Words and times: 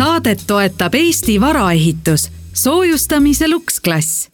saadet 0.00 0.44
toetab 0.46 0.94
Eesti 0.94 1.40
Varaehitus, 1.40 2.30
soojustamise 2.52 3.48
luksklass. 3.48 4.28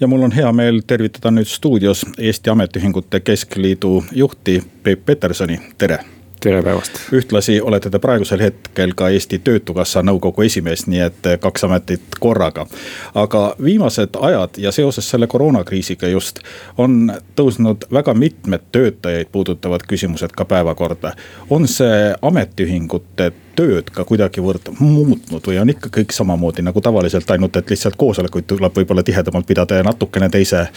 ja 0.00 0.06
mul 0.06 0.22
on 0.22 0.32
hea 0.32 0.52
meel 0.52 0.80
tervitada 0.86 1.30
nüüd 1.30 1.44
stuudios 1.44 2.06
Eesti 2.18 2.50
Ametiühingute 2.50 3.20
Keskliidu 3.20 4.04
juhti 4.12 4.62
Peep 4.82 5.04
Petersoni, 5.04 5.60
tere 5.78 5.98
tere 6.40 6.62
päevast. 6.62 6.92
ühtlasi 7.12 7.60
olete 7.60 7.90
te 7.90 7.98
praegusel 7.98 8.40
hetkel 8.40 8.92
ka 8.94 9.08
Eesti 9.08 9.38
Töötukassa 9.38 10.02
nõukogu 10.02 10.44
esimees, 10.46 10.86
nii 10.86 11.00
et 11.00 11.28
kaks 11.40 11.64
ametit 11.64 12.18
korraga. 12.20 12.66
aga 13.14 13.54
viimased 13.64 14.18
ajad 14.20 14.58
ja 14.58 14.72
seoses 14.72 15.10
selle 15.10 15.26
koroonakriisiga 15.26 16.08
just 16.08 16.38
on 16.78 17.12
tõusnud 17.36 17.88
väga 17.92 18.14
mitmed 18.14 18.70
töötajaid 18.72 19.32
puudutavad 19.32 19.80
küsimused 19.88 20.30
ka 20.36 20.44
päevakorda. 20.44 21.12
on 21.50 21.68
see 21.68 22.14
ametiühingute 22.22 23.32
tööd 23.56 23.90
ka 23.90 24.04
kuidagivõrd 24.04 24.70
muutnud 24.78 25.42
või 25.42 25.60
on 25.60 25.70
ikka 25.70 25.90
kõik 25.90 26.12
samamoodi 26.12 26.62
nagu 26.62 26.80
tavaliselt, 26.80 27.30
ainult 27.30 27.56
et 27.56 27.70
lihtsalt 27.70 27.96
koosolekuid 27.96 28.46
tuleb 28.46 28.76
võib-olla 28.76 29.02
tihedamalt 29.02 29.46
pidada 29.46 29.74
ja 29.74 29.82
natukene 29.82 30.28
teise 30.28 30.68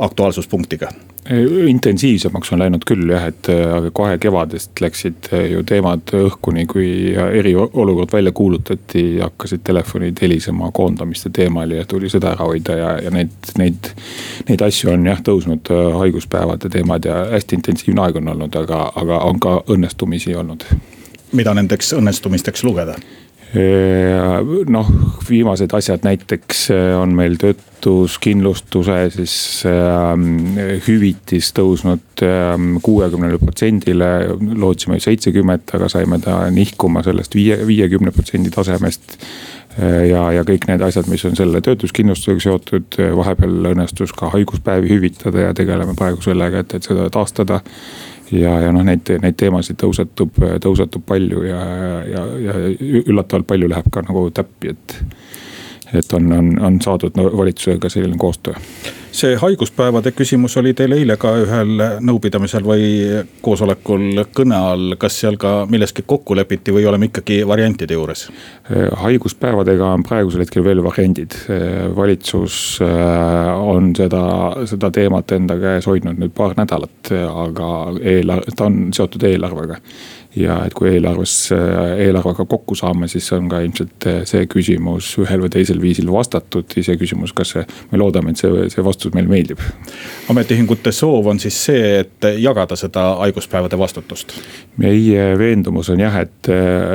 aktuaalsuspunktiga? 0.00 0.88
intensiivsemaks 1.68 2.52
on 2.52 2.58
läinud 2.58 2.84
küll 2.88 3.10
jah, 3.12 3.26
et 3.28 3.48
aga 3.52 3.90
kohe 3.94 4.16
kevadest 4.18 4.80
läksid 4.80 5.28
ju 5.52 5.60
teemad 5.68 6.10
õhkuni, 6.16 6.64
kui 6.66 6.88
eriolukord 7.12 8.12
välja 8.12 8.32
kuulutati, 8.32 9.04
hakkasid 9.20 9.62
telefonid 9.64 10.18
helisema 10.22 10.70
koondamiste 10.74 11.30
teemal 11.36 11.76
ja 11.76 11.84
tuli 11.84 12.08
seda 12.10 12.32
ära 12.32 12.48
hoida 12.48 12.76
ja, 12.78 12.90
ja 13.04 13.12
neid, 13.14 13.36
neid. 13.60 13.92
Neid 14.48 14.64
asju 14.64 14.94
on 14.94 15.04
jah 15.06 15.20
tõusnud 15.22 15.68
haiguspäevade 16.00 16.72
teemad 16.72 17.04
ja 17.06 17.20
hästi 17.34 17.60
intensiivne 17.60 18.02
aeg 18.06 18.16
on 18.18 18.32
olnud, 18.32 18.56
aga, 18.56 18.86
aga 18.96 19.20
on 19.28 19.40
ka 19.40 19.58
õnnestumisi 19.70 20.34
olnud. 20.34 20.64
mida 21.32 21.54
nendeks 21.54 21.92
õnnestumisteks 21.94 22.64
lugeda? 22.64 22.96
Noh, 24.70 24.90
viimased 25.26 25.72
asjad 25.74 26.04
näiteks 26.06 26.68
on 27.00 27.14
meil 27.18 27.34
töötuskindlustuse 27.40 28.98
siis 29.10 29.34
äh, 29.66 30.12
hüvitis 30.86 31.50
tõusnud 31.56 32.22
ähm, 32.22 32.76
kuuekümnele 32.82 33.40
äh, 33.40 33.42
protsendile. 33.42 34.10
lootsime 34.54 35.00
seitsekümmend, 35.00 35.66
aga 35.74 35.88
saime 35.90 36.20
ta 36.22 36.44
nihkuma 36.50 37.02
sellest 37.02 37.34
viie, 37.34 37.58
viiekümne 37.66 38.14
protsendi 38.14 38.50
tasemest 38.54 39.18
ja, 39.80 40.22
ja 40.34 40.42
kõik 40.46 40.66
need 40.66 40.82
asjad, 40.82 41.06
mis 41.10 41.24
on 41.24 41.36
selle 41.38 41.60
töötuskindlustusega 41.62 42.42
seotud, 42.42 42.96
vahepeal 43.16 43.70
õnnestus 43.70 44.12
ka 44.14 44.30
haiguspäevi 44.34 44.90
hüvitada 44.90 45.46
ja 45.48 45.54
tegeleme 45.54 45.94
praegu 45.98 46.22
sellega, 46.22 46.64
et, 46.64 46.74
et 46.74 46.86
seda 46.86 47.06
taastada 47.10 47.60
ja, 48.32 48.54
ja 48.64 48.72
noh, 48.74 48.84
neid, 48.86 49.08
neid 49.22 49.36
teemasid 49.40 49.78
tõusetub, 49.80 50.38
tõusetub 50.62 51.04
palju 51.06 51.44
ja, 51.48 51.60
ja, 52.08 52.24
ja 52.46 52.56
üllatavalt 53.02 53.48
palju 53.50 53.70
läheb 53.70 53.90
ka 53.92 54.04
nagu 54.06 54.28
täppi, 54.34 54.74
et. 54.74 54.96
Et 55.94 56.12
on, 56.12 56.32
on, 56.32 56.50
on 56.66 56.80
saadud 56.82 57.16
valitsusega 57.16 57.88
selline 57.88 58.18
koostöö. 58.18 58.54
See 59.10 59.34
haiguspäevade 59.34 60.12
küsimus 60.14 60.54
oli 60.60 60.70
teil 60.78 60.92
eile 60.94 61.16
ka 61.18 61.32
ühel 61.42 61.82
nõupidamisel 62.06 62.62
või 62.62 62.84
koosolekul 63.42 64.22
kõne 64.36 64.54
all, 64.54 64.94
kas 65.02 65.16
seal 65.24 65.34
ka 65.40 65.64
milleski 65.70 66.04
kokku 66.06 66.36
lepiti 66.38 66.70
või 66.70 66.86
oleme 66.86 67.08
ikkagi 67.10 67.40
variantide 67.46 67.98
juures? 67.98 68.28
haiguspäevadega 69.02 69.88
on 69.96 70.04
praegusel 70.06 70.44
hetkel 70.44 70.62
veel 70.64 70.82
variandid, 70.84 71.34
valitsus 71.96 72.78
äh, 72.86 73.50
on 73.58 73.90
seda, 73.98 74.22
seda 74.70 74.92
teemat 74.94 75.34
enda 75.34 75.58
käes 75.58 75.90
hoidnud 75.90 76.22
nüüd 76.22 76.34
paar 76.36 76.54
nädalat, 76.58 77.10
aga 77.10 77.70
eelarve, 77.98 78.54
ta 78.54 78.70
on 78.70 78.92
seotud 78.94 79.26
eelarvega 79.26 79.80
ja 80.36 80.60
et 80.66 80.74
kui 80.74 80.90
eelarves, 80.92 81.34
eelarvega 81.98 82.44
kokku 82.48 82.76
saame, 82.78 83.08
siis 83.10 83.26
on 83.34 83.48
ka 83.50 83.60
ilmselt 83.64 84.06
see 84.30 84.46
küsimus 84.50 85.12
ühel 85.22 85.42
või 85.44 85.52
teisel 85.52 85.80
viisil 85.82 86.10
vastatud. 86.12 86.70
iseküsimus, 86.76 87.32
kas 87.36 87.54
see, 87.56 87.64
me 87.90 87.98
loodame, 87.98 88.30
et 88.30 88.42
see, 88.42 88.68
see 88.70 88.84
vastus 88.84 89.14
meile 89.14 89.30
meeldib. 89.30 89.62
ametiühingute 90.30 90.92
soov 90.94 91.26
on 91.32 91.42
siis 91.42 91.58
see, 91.66 91.98
et 92.04 92.28
jagada 92.38 92.76
seda 92.78 93.16
haiguspäevade 93.24 93.78
vastutust? 93.78 94.36
meie 94.80 95.34
veendumus 95.38 95.90
on 95.90 96.00
jah, 96.00 96.20
et, 96.22 96.52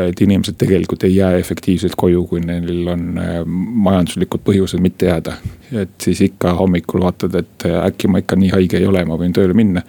et 0.09 0.21
inimesed 0.21 0.57
tegelikult 0.57 1.03
ei 1.03 1.15
jää 1.15 1.35
efektiivselt 1.41 1.95
koju, 1.99 2.25
kui 2.29 2.41
neil 2.41 2.87
on 2.87 3.05
majanduslikud 3.45 4.45
põhjused 4.47 4.81
mitte 4.81 5.11
jääda. 5.11 5.35
Et 5.73 5.93
siis 6.01 6.21
ikka 6.21 6.53
hommikul 6.59 7.01
vaatad, 7.01 7.35
et 7.39 7.67
äkki 7.69 8.09
ma 8.11 8.21
ikka 8.21 8.37
nii 8.39 8.51
haige 8.53 8.77
ei 8.77 8.87
ole, 8.89 9.05
ma 9.05 9.17
võin 9.19 9.33
tööle 9.33 9.53
minna. 9.57 9.81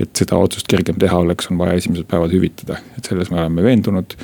et 0.00 0.10
seda 0.16 0.36
otsust 0.36 0.68
kergem 0.70 0.98
teha 1.00 1.18
oleks, 1.18 1.50
on 1.50 1.58
vaja 1.58 1.78
esimesed 1.80 2.06
päevad 2.10 2.32
hüvitada 2.34 2.78
et 3.04 3.10
selles 3.10 3.30
me 3.30 3.40
oleme 3.40 3.62
veendunud. 3.62 4.14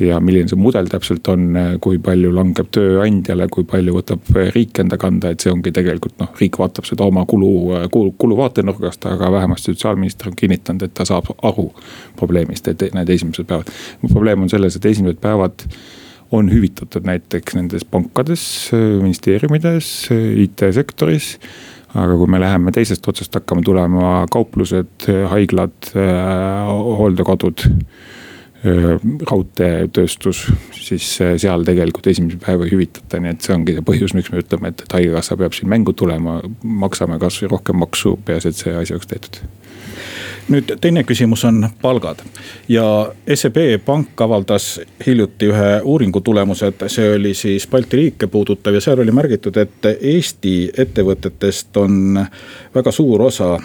ja 0.00 0.16
milline 0.20 0.48
see 0.48 0.56
mudel 0.56 0.86
täpselt 0.88 1.28
on, 1.28 1.56
kui 1.84 1.98
palju 2.00 2.30
langeb 2.32 2.70
tööandjale, 2.72 3.50
kui 3.52 3.66
palju 3.68 3.92
võtab 3.98 4.30
riik 4.54 4.80
enda 4.80 4.96
kanda, 5.00 5.34
et 5.34 5.44
see 5.44 5.52
ongi 5.52 5.72
tegelikult 5.76 6.16
noh, 6.22 6.30
riik 6.40 6.56
vaatab 6.60 6.88
seda 6.88 7.04
oma 7.04 7.26
kulu, 7.28 7.50
kulu, 7.92 8.14
kulu 8.16 8.38
vaatenurgast, 8.38 9.04
aga 9.10 9.28
vähemasti 9.36 9.74
sotsiaalminister 9.74 10.32
on 10.32 10.38
kinnitanud, 10.40 10.86
et 10.86 10.94
ta 10.96 11.04
saab 11.08 11.28
aru 11.36 11.68
probleemist, 12.16 12.72
et 12.72 12.86
need 12.96 13.12
esimesed 13.16 13.48
päevad. 13.50 13.68
probleem 14.08 14.46
on 14.46 14.52
selles, 14.52 14.76
et 14.76 14.88
esimesed 14.88 15.20
päevad 15.20 15.68
on 16.32 16.50
hüvitatud 16.52 17.06
näiteks 17.06 17.56
nendes 17.58 17.84
pankades, 17.84 18.42
ministeeriumides, 19.02 19.90
IT-sektoris 20.44 21.34
aga 21.98 22.14
kui 22.18 22.30
me 22.30 22.38
läheme 22.38 22.72
teisest 22.74 23.06
otsast, 23.10 23.34
hakkame 23.34 23.64
tulema 23.66 24.24
kauplused, 24.30 25.08
haiglad, 25.32 25.92
hooldekodud 27.00 27.66
raudteetööstus, 29.30 30.42
siis 30.76 31.06
seal 31.16 31.64
tegelikult 31.64 32.10
esimese 32.12 32.36
päeva 32.42 32.66
ei 32.66 32.74
hüvitata, 32.74 33.20
nii 33.22 33.32
et 33.32 33.46
see 33.46 33.54
ongi 33.56 33.76
see 33.76 33.84
põhjus, 33.86 34.12
miks 34.16 34.28
me 34.32 34.42
ütleme, 34.42 34.72
et, 34.74 34.84
et 34.84 34.96
haigekassa 34.98 35.38
peab 35.40 35.56
siin 35.56 35.70
mängu 35.72 35.94
tulema. 35.96 36.40
maksame 36.62 37.16
kasvõi 37.22 37.48
rohkem 37.54 37.80
maksu, 37.80 38.18
peaasi, 38.24 38.52
et 38.52 38.60
see 38.60 38.76
asi 38.76 38.94
oleks 38.94 39.08
tehtud 39.08 39.40
nüüd 40.48 40.72
teine 40.80 41.04
küsimus 41.04 41.44
on 41.44 41.68
palgad. 41.82 42.22
Ja 42.68 42.84
SEB 43.34 43.56
Pank 43.84 44.20
avaldas 44.20 44.80
hiljuti 45.06 45.50
ühe 45.50 45.68
uuringu 45.82 46.20
tulemused, 46.20 46.86
see 46.88 47.12
oli 47.16 47.34
siis 47.34 47.66
Balti 47.70 47.96
riike 47.96 48.26
puudutav 48.26 48.74
ja 48.74 48.80
seal 48.80 49.02
oli 49.02 49.12
märgitud, 49.12 49.56
et 49.56 49.90
Eesti 50.00 50.70
ettevõtetest 50.78 51.76
on 51.76 52.24
väga 52.74 52.92
suur 52.92 53.22
osa 53.28 53.58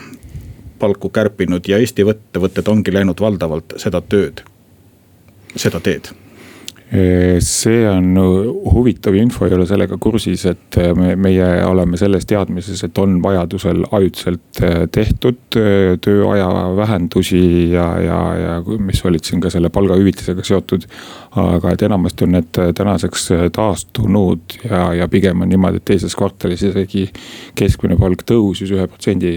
palku 0.79 1.09
kärpinud 1.09 1.67
ja 1.67 1.79
Eesti 1.79 2.05
ettevõtted 2.09 2.67
ongi 2.67 2.93
läinud 2.93 3.21
valdavalt 3.21 3.79
seda 3.81 4.01
tööd, 4.01 4.43
seda 5.55 5.79
teed 5.79 6.13
see 7.41 7.87
on 7.89 8.13
huvitav 8.71 9.15
info, 9.17 9.47
ei 9.47 9.55
ole 9.57 9.65
sellega 9.65 9.97
kursis, 9.97 10.43
et 10.45 10.77
me, 10.95 11.15
meie 11.17 11.47
oleme 11.65 11.97
selles 11.97 12.27
teadmises, 12.29 12.83
et 12.85 12.97
on 13.01 13.17
vajadusel 13.23 13.87
ajutiselt 13.89 14.61
tehtud 14.93 15.57
tööaja 16.05 16.49
vähendusi 16.77 17.41
ja, 17.71 17.87
ja, 18.03 18.19
ja 18.37 18.77
mis 18.85 19.01
olid 19.05 19.25
siin 19.25 19.41
ka 19.41 19.49
selle 19.53 19.71
palgahüvitisega 19.73 20.45
seotud. 20.45 20.85
aga 21.35 21.73
et 21.73 21.81
enamasti 21.83 22.23
on 22.23 22.31
need 22.31 22.57
tänaseks 22.77 23.25
taastunud 23.51 24.53
ja, 24.63 24.93
ja 25.01 25.07
pigem 25.11 25.41
on 25.41 25.49
niimoodi, 25.51 25.81
et 25.81 25.85
teises 25.89 26.15
kvartalis 26.15 26.63
isegi 26.69 27.09
keskmine 27.59 27.97
palk 27.99 28.23
tõusis 28.29 28.71
ühe 28.71 28.85
protsendi 28.87 29.33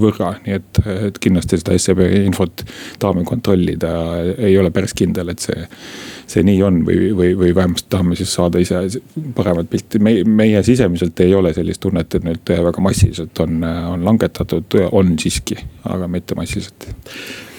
võrra, 0.00 0.36
nii 0.46 0.56
et, 0.56 0.82
et 1.10 1.20
kindlasti 1.20 1.60
seda 1.60 1.76
SEB 1.76 2.06
infot 2.22 2.64
tahame 3.02 3.26
kontrollida, 3.28 3.92
ei 4.38 4.56
ole 4.58 4.70
päris 4.72 4.94
kindel, 4.96 5.34
et 5.34 5.44
see 5.44 5.66
see 6.32 6.44
nii 6.46 6.62
on 6.64 6.80
või, 6.86 7.10
või, 7.16 7.32
või 7.38 7.54
vähemasti 7.54 7.90
tahame 7.92 8.16
siis 8.16 8.32
saada 8.34 8.60
ise 8.62 8.80
paremat 9.36 9.70
pilti. 9.70 9.98
meie, 9.98 10.24
meie 10.24 10.62
sisemiselt 10.62 11.20
ei 11.20 11.34
ole 11.34 11.52
sellist 11.54 11.80
tunnet, 11.82 12.14
et 12.14 12.24
nüüd 12.24 12.52
väga 12.66 12.84
massiliselt 12.84 13.40
on, 13.44 13.62
on 13.64 14.04
langetatud, 14.04 14.78
on 14.92 15.14
siiski, 15.18 15.58
aga 15.88 16.08
mitte 16.08 16.36
massiliselt. 16.38 16.88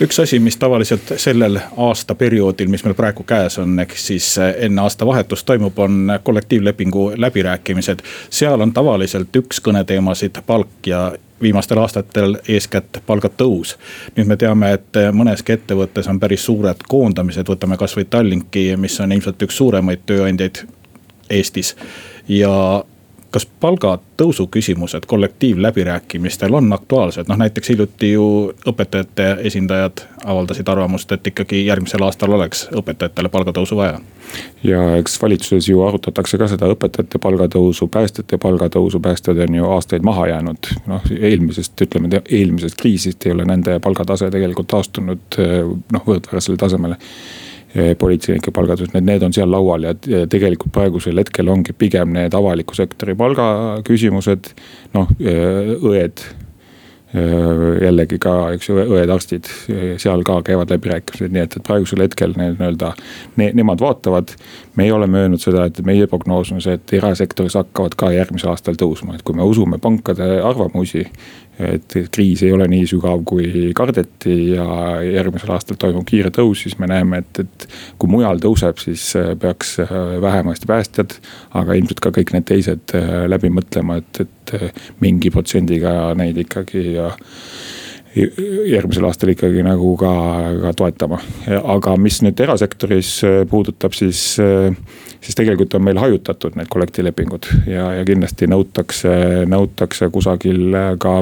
üks 0.02 0.20
asi, 0.24 0.40
mis 0.40 0.58
tavaliselt 0.58 1.16
sellel 1.22 1.60
aastaperioodil, 1.88 2.72
mis 2.72 2.86
meil 2.86 2.98
praegu 2.98 3.26
käes 3.28 3.60
on, 3.62 3.78
ehk 3.84 3.98
siis 4.00 4.34
enne 4.40 4.82
aastavahetust 4.82 5.46
toimub, 5.46 5.80
on 5.80 6.18
kollektiivlepingu 6.24 7.12
läbirääkimised. 7.18 8.02
seal 8.30 8.62
on 8.62 8.74
tavaliselt 8.74 9.36
üks 9.44 9.62
kõneteemasid 9.64 10.42
palk 10.48 10.88
ja 10.88 11.12
viimastel 11.42 11.78
aastatel 11.78 12.38
eeskätt 12.48 13.02
palgatõus. 13.06 13.78
nüüd 14.16 14.28
me 14.28 14.38
teame, 14.38 14.74
et 14.74 15.02
mõneski 15.12 15.58
ettevõttes 15.58 16.08
on 16.08 16.20
päris 16.20 16.46
suured 16.46 16.86
koondamised, 16.88 17.50
võtame 17.50 17.78
kasvõi 17.78 18.06
Tallinki, 18.06 18.78
mis 18.78 19.00
on 19.00 19.12
ilmselt 19.12 19.42
üks 19.42 19.58
suuremaid 19.58 20.06
tööandjaid 20.06 20.66
Eestis. 21.30 21.76
ja 22.28 22.84
kas 23.34 23.46
palgatõusu 23.46 24.46
küsimused 24.48 25.06
kollektiivläbirääkimistel 25.08 26.54
on 26.54 26.74
aktuaalsed, 26.74 27.26
noh 27.28 27.38
näiteks 27.42 27.70
hiljuti 27.70 28.12
ju 28.12 28.26
õpetajate 28.70 29.26
esindajad 29.50 30.04
avaldasid 30.26 30.68
arvamust, 30.70 31.12
et 31.12 31.28
ikkagi 31.28 31.64
järgmisel 31.66 32.06
aastal 32.06 32.36
oleks 32.38 32.68
õpetajatele 32.78 33.32
palgatõusu 33.34 33.78
vaja. 33.80 34.00
ja 34.64 34.84
eks 34.98 35.18
valitsuses 35.22 35.70
ju 35.70 35.82
arutatakse 35.82 36.38
ka 36.38 36.48
seda 36.48 36.70
õpetajate 36.76 37.22
palgatõusu, 37.22 37.88
päästjate 37.88 38.38
palgatõusu, 38.38 39.00
päästjad 39.00 39.42
on 39.48 39.56
ju 39.56 39.72
aastaid 39.78 40.06
maha 40.06 40.28
jäänud. 40.28 40.70
noh 40.88 41.10
eelmisest, 41.20 41.82
ütleme 41.82 42.22
eelmisest 42.30 42.78
kriisist 42.82 43.26
ei 43.26 43.32
ole 43.32 43.46
nende 43.50 43.80
palgatase 43.80 44.30
tegelikult 44.30 44.70
taastunud 44.76 45.42
noh 45.92 46.06
võrdväärsele 46.08 46.58
tasemele 46.58 47.02
politseinike 47.74 48.52
palgatõus, 48.54 48.92
need, 48.94 49.08
need 49.08 49.24
on 49.26 49.34
seal 49.34 49.50
laual 49.50 49.88
ja 49.88 49.96
tegelikult 50.30 50.74
praegusel 50.76 51.18
hetkel 51.18 51.50
ongi 51.50 51.74
pigem 51.74 52.14
need 52.14 52.36
avaliku 52.38 52.78
sektori 52.78 53.16
palgaküsimused. 53.18 54.54
noh, 54.94 55.10
õed 55.18 56.22
Äh, 57.14 57.84
jällegi 57.84 58.18
ka, 58.18 58.32
eks 58.56 58.72
ju, 58.72 58.76
õed-arstid, 58.96 59.46
seal 60.02 60.24
ka 60.26 60.40
käivad 60.48 60.72
läbirääkimised, 60.74 61.30
nii 61.36 61.44
et, 61.46 61.58
et 61.60 61.66
praegusel 61.68 62.02
hetkel 62.02 62.34
nii-öelda 62.34 62.90
ne,. 63.38 63.52
Nemad 63.54 63.84
vaatavad, 63.84 64.34
meie 64.80 64.96
oleme 64.96 65.22
öelnud 65.22 65.44
seda, 65.44 65.68
et 65.70 65.78
meie 65.86 66.08
prognoos 66.10 66.50
on 66.56 66.64
see, 66.66 66.74
et 66.80 66.94
erasektoris 66.98 67.54
hakkavad 67.60 67.94
ka 68.02 68.10
järgmisel 68.16 68.50
aastal 68.56 68.80
tõusma, 68.82 69.14
et 69.14 69.22
kui 69.22 69.38
me 69.38 69.46
usume 69.46 69.78
pankade 69.84 70.26
arvamusi 70.42 71.04
et 71.60 71.96
kriis 72.12 72.42
ei 72.44 72.52
ole 72.54 72.66
nii 72.70 72.86
sügav, 72.90 73.22
kui 73.28 73.70
kardeti 73.78 74.36
ja 74.56 74.66
järgmisel 75.06 75.54
aastal 75.54 75.78
toimub 75.82 76.06
kiire 76.10 76.32
tõus, 76.34 76.64
siis 76.66 76.80
me 76.82 76.90
näeme, 76.90 77.22
et, 77.22 77.44
et 77.44 77.68
kui 78.02 78.10
mujal 78.10 78.42
tõuseb, 78.42 78.82
siis 78.82 79.06
äh, 79.20 79.34
peaks 79.40 79.76
äh, 79.84 79.94
vähemasti 80.24 80.70
päästjad, 80.70 81.18
aga 81.60 81.78
ilmselt 81.78 82.02
ka 82.04 82.14
kõik 82.16 82.34
need 82.34 82.48
teised 82.50 82.96
äh, 82.98 83.24
läbi 83.30 83.54
mõtlema, 83.54 84.00
et, 84.02 84.24
et 84.26 84.74
mingi 85.04 85.32
protsendiga 85.34 86.14
neid 86.18 86.42
ikkagi 86.42 86.88
ja 86.98 87.12
järgmisel 88.16 89.08
aastal 89.08 89.32
ikkagi 89.34 89.64
nagu 89.66 89.96
ka, 89.98 90.12
ka 90.62 90.74
toetama. 90.78 91.18
aga 91.64 91.96
mis 91.98 92.22
nüüd 92.26 92.40
erasektoris 92.46 93.16
puudutab, 93.50 93.96
siis 93.98 94.36
siis 95.24 95.36
tegelikult 95.36 95.74
on 95.74 95.84
meil 95.86 96.00
hajutatud 96.02 96.58
need 96.60 96.70
kollektiivlepingud 96.72 97.48
ja, 97.70 97.88
ja 97.98 98.04
kindlasti 98.08 98.48
nõutakse, 98.52 99.14
nõutakse 99.50 100.10
kusagil 100.14 100.76
ka 101.02 101.14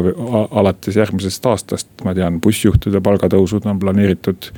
alates 0.61 0.97
järgmisest 0.97 1.45
aastast, 1.51 1.89
ma 2.05 2.15
tean, 2.17 2.41
bussijuhtide 2.41 3.01
palgatõusud 3.03 3.67
on 3.69 3.79
planeeritud 3.81 4.49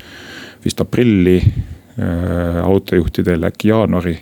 vist 0.63 0.81
aprilli, 0.81 1.39
äh, 1.43 2.61
autojuhtidel 2.63 3.49
äkki 3.49 3.73
jaanuari 3.73 4.17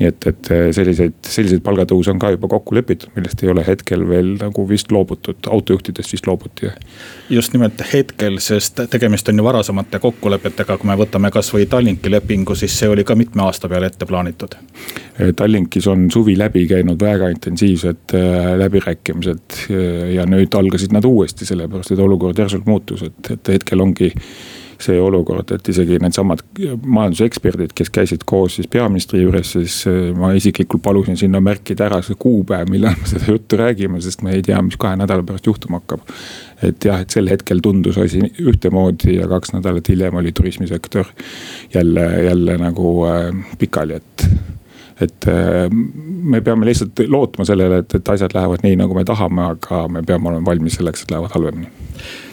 nii 0.00 0.08
et, 0.08 0.26
et 0.26 0.50
eh, 0.50 0.62
selliseid, 0.72 1.14
selliseid 1.28 1.62
palgatõuse 1.64 2.10
on 2.12 2.20
ka 2.20 2.32
juba 2.32 2.48
kokku 2.50 2.74
lepitud, 2.74 3.12
millest 3.16 3.42
ei 3.44 3.50
ole 3.52 3.64
hetkel 3.66 4.04
veel 4.08 4.32
nagu 4.40 4.64
vist 4.68 4.92
loobutud, 4.94 5.44
autojuhtidest 5.52 6.14
vist 6.14 6.26
loobuti. 6.26 6.70
just 7.30 7.52
nimelt 7.52 7.82
hetkel, 7.92 8.38
sest 8.40 8.80
tegemist 8.90 9.28
on 9.28 9.38
ju 9.38 9.44
varasemate 9.44 10.00
kokkulepetega, 10.02 10.78
kui 10.80 10.88
me 10.88 10.96
võtame 10.98 11.30
kasvõi 11.34 11.66
Tallinki 11.70 12.10
lepingu, 12.10 12.56
siis 12.58 12.78
see 12.78 12.88
oli 12.88 13.04
ka 13.04 13.16
mitme 13.18 13.44
aasta 13.44 13.68
peale 13.68 13.92
ette 13.92 14.08
plaanitud. 14.08 14.56
Eh, 15.18 15.34
Tallinkis 15.36 15.86
on 15.92 16.08
suvi 16.10 16.38
läbi 16.38 16.64
käinud 16.70 17.00
väga 17.00 17.28
intensiivsed 17.36 18.16
eh, 18.16 18.40
läbirääkimised 18.64 19.60
ja 20.16 20.24
nüüd 20.26 20.54
algasid 20.56 20.96
nad 20.96 21.04
uuesti, 21.04 21.46
sellepärast 21.46 21.92
et 21.92 22.00
olukord 22.02 22.38
järsult 22.38 22.66
muutus, 22.66 23.04
et, 23.06 23.34
et 23.36 23.54
hetkel 23.58 23.84
ongi 23.84 24.12
see 24.82 24.98
olukord, 25.00 25.50
et 25.54 25.68
isegi 25.72 25.98
needsamad 26.02 26.42
majanduseksperdid, 26.82 27.74
kes 27.76 27.90
käisid 27.94 28.24
koos 28.28 28.56
siis 28.58 28.68
peaministri 28.70 29.22
juures, 29.22 29.54
siis 29.56 29.78
äh, 29.90 30.10
ma 30.18 30.32
isiklikult 30.38 30.82
palusin 30.84 31.18
sinna 31.18 31.40
märkida 31.44 31.86
ära 31.88 32.00
see 32.04 32.18
kuupäev, 32.18 32.70
millal 32.72 32.96
me 32.98 33.10
seda 33.12 33.30
juttu 33.32 33.60
räägime, 33.60 34.00
sest 34.04 34.24
me 34.26 34.36
ei 34.36 34.44
tea, 34.46 34.60
mis 34.64 34.78
kahe 34.80 34.98
nädala 35.00 35.26
pärast 35.26 35.46
juhtuma 35.46 35.82
hakkab. 35.82 36.06
et 36.62 36.84
jah, 36.84 37.00
et 37.02 37.10
sel 37.10 37.30
hetkel 37.30 37.60
tundus 37.62 37.98
asi 37.98 38.22
ühtemoodi 38.38 39.16
ja 39.16 39.28
kaks 39.30 39.54
nädalat 39.56 39.88
hiljem 39.90 40.14
oli 40.20 40.32
turismisektor 40.32 41.06
jälle, 41.74 42.08
jälle 42.24 42.58
nagu 42.58 42.96
äh, 43.10 43.54
pikali, 43.58 44.00
et 44.00 44.28
et 45.02 45.26
äh, 45.26 45.66
me 46.22 46.40
peame 46.40 46.66
lihtsalt 46.66 47.00
lootma 47.08 47.44
sellele, 47.48 47.82
et, 47.82 47.94
et 47.94 48.08
asjad 48.08 48.34
lähevad 48.34 48.62
nii, 48.62 48.76
nagu 48.78 48.94
me 48.94 49.04
tahame, 49.04 49.48
aga 49.56 49.86
me 49.88 50.04
peame 50.06 50.30
olema 50.30 50.52
valmis 50.52 50.78
selleks, 50.78 51.02
et 51.02 51.14
lähevad 51.14 51.34
halvemini 51.34 51.70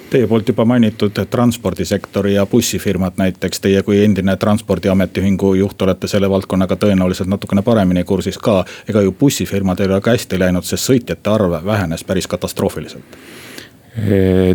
Teie 0.09 0.27
poolt 0.27 0.47
juba 0.49 0.65
mainitud 0.65 1.19
transpordisektori 1.29 2.33
ja 2.33 2.45
bussifirmad 2.49 3.19
näiteks, 3.21 3.59
teie 3.61 3.83
kui 3.85 3.99
endine 4.03 4.33
transpordiameti 4.41 5.21
ühingu 5.21 5.53
juht 5.59 5.81
olete 5.85 6.09
selle 6.09 6.29
valdkonnaga 6.29 6.79
tõenäoliselt 6.81 7.29
natukene 7.29 7.61
paremini 7.61 8.03
kursis 8.03 8.37
ka. 8.37 8.63
ega 8.89 9.01
ju 9.05 9.11
bussifirmadel 9.19 9.89
ei 9.89 9.93
ole 9.93 10.01
ka 10.01 10.15
hästi 10.17 10.39
läinud, 10.39 10.65
sest 10.65 10.89
sõitjate 10.89 11.29
arv 11.29 11.59
vähenes 11.65 12.03
päris 12.03 12.27
katastroofiliselt. 12.27 13.19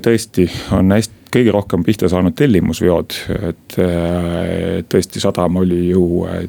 tõesti, 0.02 0.50
on 0.72 0.90
hästi 0.90 1.24
kõige 1.34 1.52
rohkem 1.54 1.82
pihta 1.84 2.08
saanud 2.10 2.34
tellimusveod, 2.38 3.16
et 3.48 3.76
tõesti, 4.90 5.22
sadam 5.22 5.58
oli 5.62 5.88
ju 5.88 6.04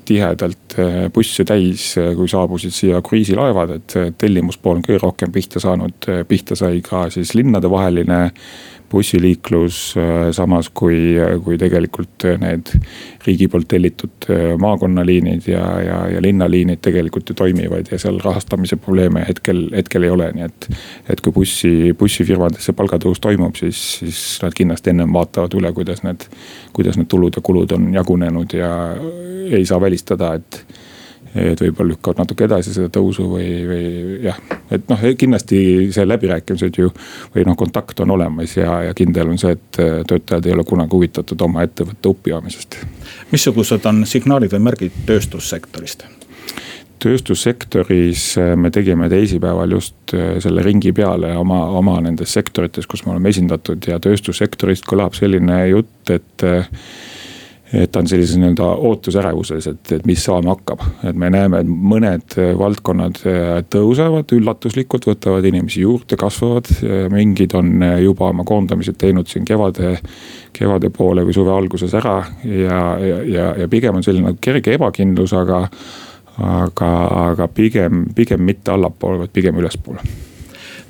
tihedalt 0.05 0.77
busse 1.13 1.45
täis, 1.47 1.87
kui 2.17 2.29
saabusid 2.29 2.73
siia 2.73 3.01
kruiisilaevad, 3.05 3.75
et 3.79 3.97
tellimuspool 4.21 4.79
on 4.79 4.85
kõige 4.85 5.01
rohkem 5.01 5.33
pihta 5.33 5.61
saanud, 5.63 6.09
pihta 6.29 6.57
sai 6.59 6.83
ka 6.85 7.07
siis 7.13 7.33
linnadevaheline 7.37 8.19
bussiliiklus, 8.91 9.79
äh, 9.97 10.31
samas 10.35 10.69
kui, 10.69 11.15
kui 11.43 11.57
tegelikult 11.61 12.25
need 12.41 12.71
riigi 13.25 13.47
poolt 13.51 13.67
tellitud 13.71 14.29
äh, 14.29 14.53
maakonnaliinid 14.61 15.47
ja, 15.49 15.63
ja, 15.81 15.99
ja 16.15 16.23
linnaliinid 16.23 16.81
tegelikult 16.85 17.29
ju 17.29 17.37
toimivad 17.37 17.91
ja 17.91 17.99
seal 18.01 18.19
rahastamise 18.23 18.77
probleeme 18.81 19.25
hetkel, 19.27 19.65
hetkel 19.75 20.07
ei 20.07 20.13
ole, 20.13 20.31
nii 20.35 20.47
et. 20.47 20.69
et 21.09 21.21
kui 21.21 21.33
bussi, 21.35 21.73
bussifirmades 21.97 22.65
see 22.65 22.77
palgatõus 22.77 23.21
toimub, 23.23 23.55
siis, 23.59 23.81
siis 24.01 24.23
nad 24.43 24.55
kindlasti 24.55 24.93
ennem 24.93 25.13
vaatavad 25.13 25.53
üle, 25.57 25.71
kuidas 25.75 26.03
need, 26.05 26.27
kuidas 26.75 26.99
need 26.99 27.09
tulud 27.11 27.37
ja 27.37 27.43
kulud 27.45 27.75
on 27.75 27.91
jagunenud 27.93 28.57
ja 28.57 28.71
ei 29.45 29.65
saa 29.65 29.81
välistada, 29.81 30.33
et 30.39 30.63
et 31.35 31.61
võib-olla 31.61 31.93
lükkavad 31.93 32.21
natuke 32.23 32.47
edasi 32.47 32.73
seda 32.73 32.89
tõusu 32.93 33.27
või, 33.29 33.47
või 33.67 33.85
jah, 34.23 34.37
et 34.71 34.87
noh, 34.89 35.05
kindlasti 35.19 35.59
see 35.95 36.07
läbirääkimised 36.07 36.79
ju. 36.79 36.91
või 37.35 37.45
noh, 37.47 37.57
kontakt 37.59 37.99
on 38.05 38.15
olemas 38.15 38.55
ja, 38.57 38.81
ja 38.87 38.93
kindel 38.97 39.33
on 39.33 39.39
see, 39.41 39.55
et 39.57 39.81
töötajad 40.07 40.45
ei 40.47 40.55
ole 40.55 40.63
kunagi 40.67 40.95
huvitatud 40.95 41.41
oma 41.47 41.65
ettevõtte 41.67 42.11
uppi 42.11 42.33
ajamisest. 42.33 42.79
missugused 43.31 43.85
on 43.85 44.05
signaalid 44.07 44.55
või 44.55 44.67
märgid 44.69 45.01
tööstussektorist? 45.05 46.07
tööstussektoris 47.05 48.23
me 48.55 48.71
tegime 48.73 49.09
teisipäeval 49.11 49.75
just 49.75 50.15
selle 50.41 50.63
ringi 50.65 50.93
peale 50.95 51.35
oma, 51.37 51.59
oma 51.77 51.99
nendes 52.01 52.31
sektorites, 52.33 52.87
kus 52.87 53.03
me 53.05 53.11
oleme 53.13 53.29
esindatud 53.29 53.83
ja 53.91 53.99
tööstussektorist 54.01 54.87
kõlab 54.87 55.13
selline 55.17 55.59
jutt, 55.69 56.15
et 56.15 56.47
et 57.75 57.91
ta 57.91 57.99
on 57.99 58.07
sellises 58.07 58.37
nii-öelda 58.39 58.67
ootusärevuses, 58.87 59.67
et, 59.67 59.91
et 59.97 60.05
mis 60.07 60.23
saama 60.23 60.53
hakkab. 60.53 60.83
et 61.03 61.15
me 61.15 61.29
näeme, 61.33 61.61
et 61.61 61.69
mõned 61.93 62.37
valdkonnad 62.59 63.21
äh, 63.27 63.51
tõusevad 63.71 64.31
üllatuslikult, 64.37 65.07
võtavad 65.09 65.45
inimesi 65.45 65.83
juurde, 65.83 66.17
kasvavad. 66.19 66.69
mingid 67.11 67.55
on 67.57 67.83
äh, 67.83 67.99
juba 68.03 68.29
oma 68.31 68.43
koondamised 68.47 68.97
teinud 69.01 69.27
siin 69.31 69.45
kevade, 69.45 69.97
kevade 70.55 70.89
poole 70.89 71.25
või 71.25 71.35
suve 71.35 71.53
alguses 71.55 71.93
ära 71.93 72.17
ja, 72.43 72.81
ja, 72.99 73.49
ja, 73.61 73.67
pigem 73.71 73.99
on 73.99 74.05
selline 74.05 74.35
kerge 74.41 74.75
ebakindlus, 74.75 75.33
aga 75.33 75.65
aga, 76.35 76.91
aga 77.31 77.47
pigem, 77.47 78.05
pigem 78.15 78.41
mitte 78.43 78.73
allapoole, 78.73 79.23
vaid 79.23 79.35
pigem 79.35 79.61
ülespoole 79.61 80.03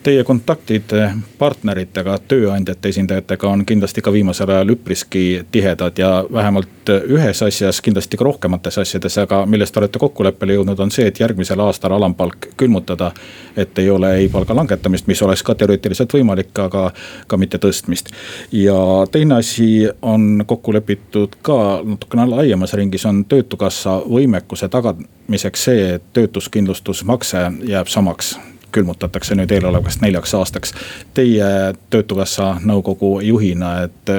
Teie 0.06 0.22
kontaktid 0.22 0.92
partneritega, 1.40 2.20
tööandjate 2.30 2.92
esindajatega 2.92 3.48
on 3.50 3.64
kindlasti 3.66 4.04
ka 4.06 4.12
viimasel 4.14 4.52
ajal 4.54 4.76
üpriski 4.76 5.24
tihedad 5.52 5.98
ja 5.98 6.10
vähemalt 6.34 6.92
ühes 7.10 7.42
asjas, 7.42 7.80
kindlasti 7.82 8.20
ka 8.22 8.28
rohkemates 8.28 8.78
asjades, 8.84 9.18
aga 9.24 9.42
milles 9.50 9.74
te 9.74 9.82
olete 9.82 10.00
kokkuleppele 10.04 10.60
jõudnud, 10.60 10.84
on 10.86 10.94
see, 10.94 11.08
et 11.10 11.24
järgmisel 11.24 11.66
aastal 11.66 11.98
alampalk 11.98 12.52
külmutada. 12.58 13.12
et 13.58 13.80
ei 13.80 13.90
ole 13.90 14.16
ei 14.16 14.30
palga 14.30 14.56
langetamist, 14.56 15.08
mis 15.08 15.22
oleks 15.22 15.44
ka 15.44 15.56
teoreetiliselt 15.56 16.14
võimalik, 16.14 16.54
aga 16.60 16.92
ka 17.28 17.38
mitte 17.38 17.58
tõstmist. 17.58 18.14
ja 18.52 18.78
teine 19.12 19.36
asi 19.36 19.90
on 20.02 20.44
kokku 20.46 20.74
lepitud 20.74 21.36
ka 21.42 21.82
natukene 21.84 22.26
laiemas 22.26 22.74
ringis, 22.74 23.06
on 23.06 23.26
töötukassa 23.26 24.04
võimekuse 24.06 24.70
tagamiseks 24.70 25.64
see, 25.64 25.94
et 25.96 26.04
töötuskindlustusmakse 26.14 27.52
jääb 27.64 27.88
samaks 27.88 28.38
külmutatakse 28.76 29.38
nüüd 29.40 29.52
eelolevast 29.56 30.04
neljaks 30.04 30.34
aastaks. 30.38 30.74
Teie 31.18 31.48
töötukassa 31.90 32.56
nõukogu 32.64 33.20
juhina, 33.26 33.78
et 33.88 34.16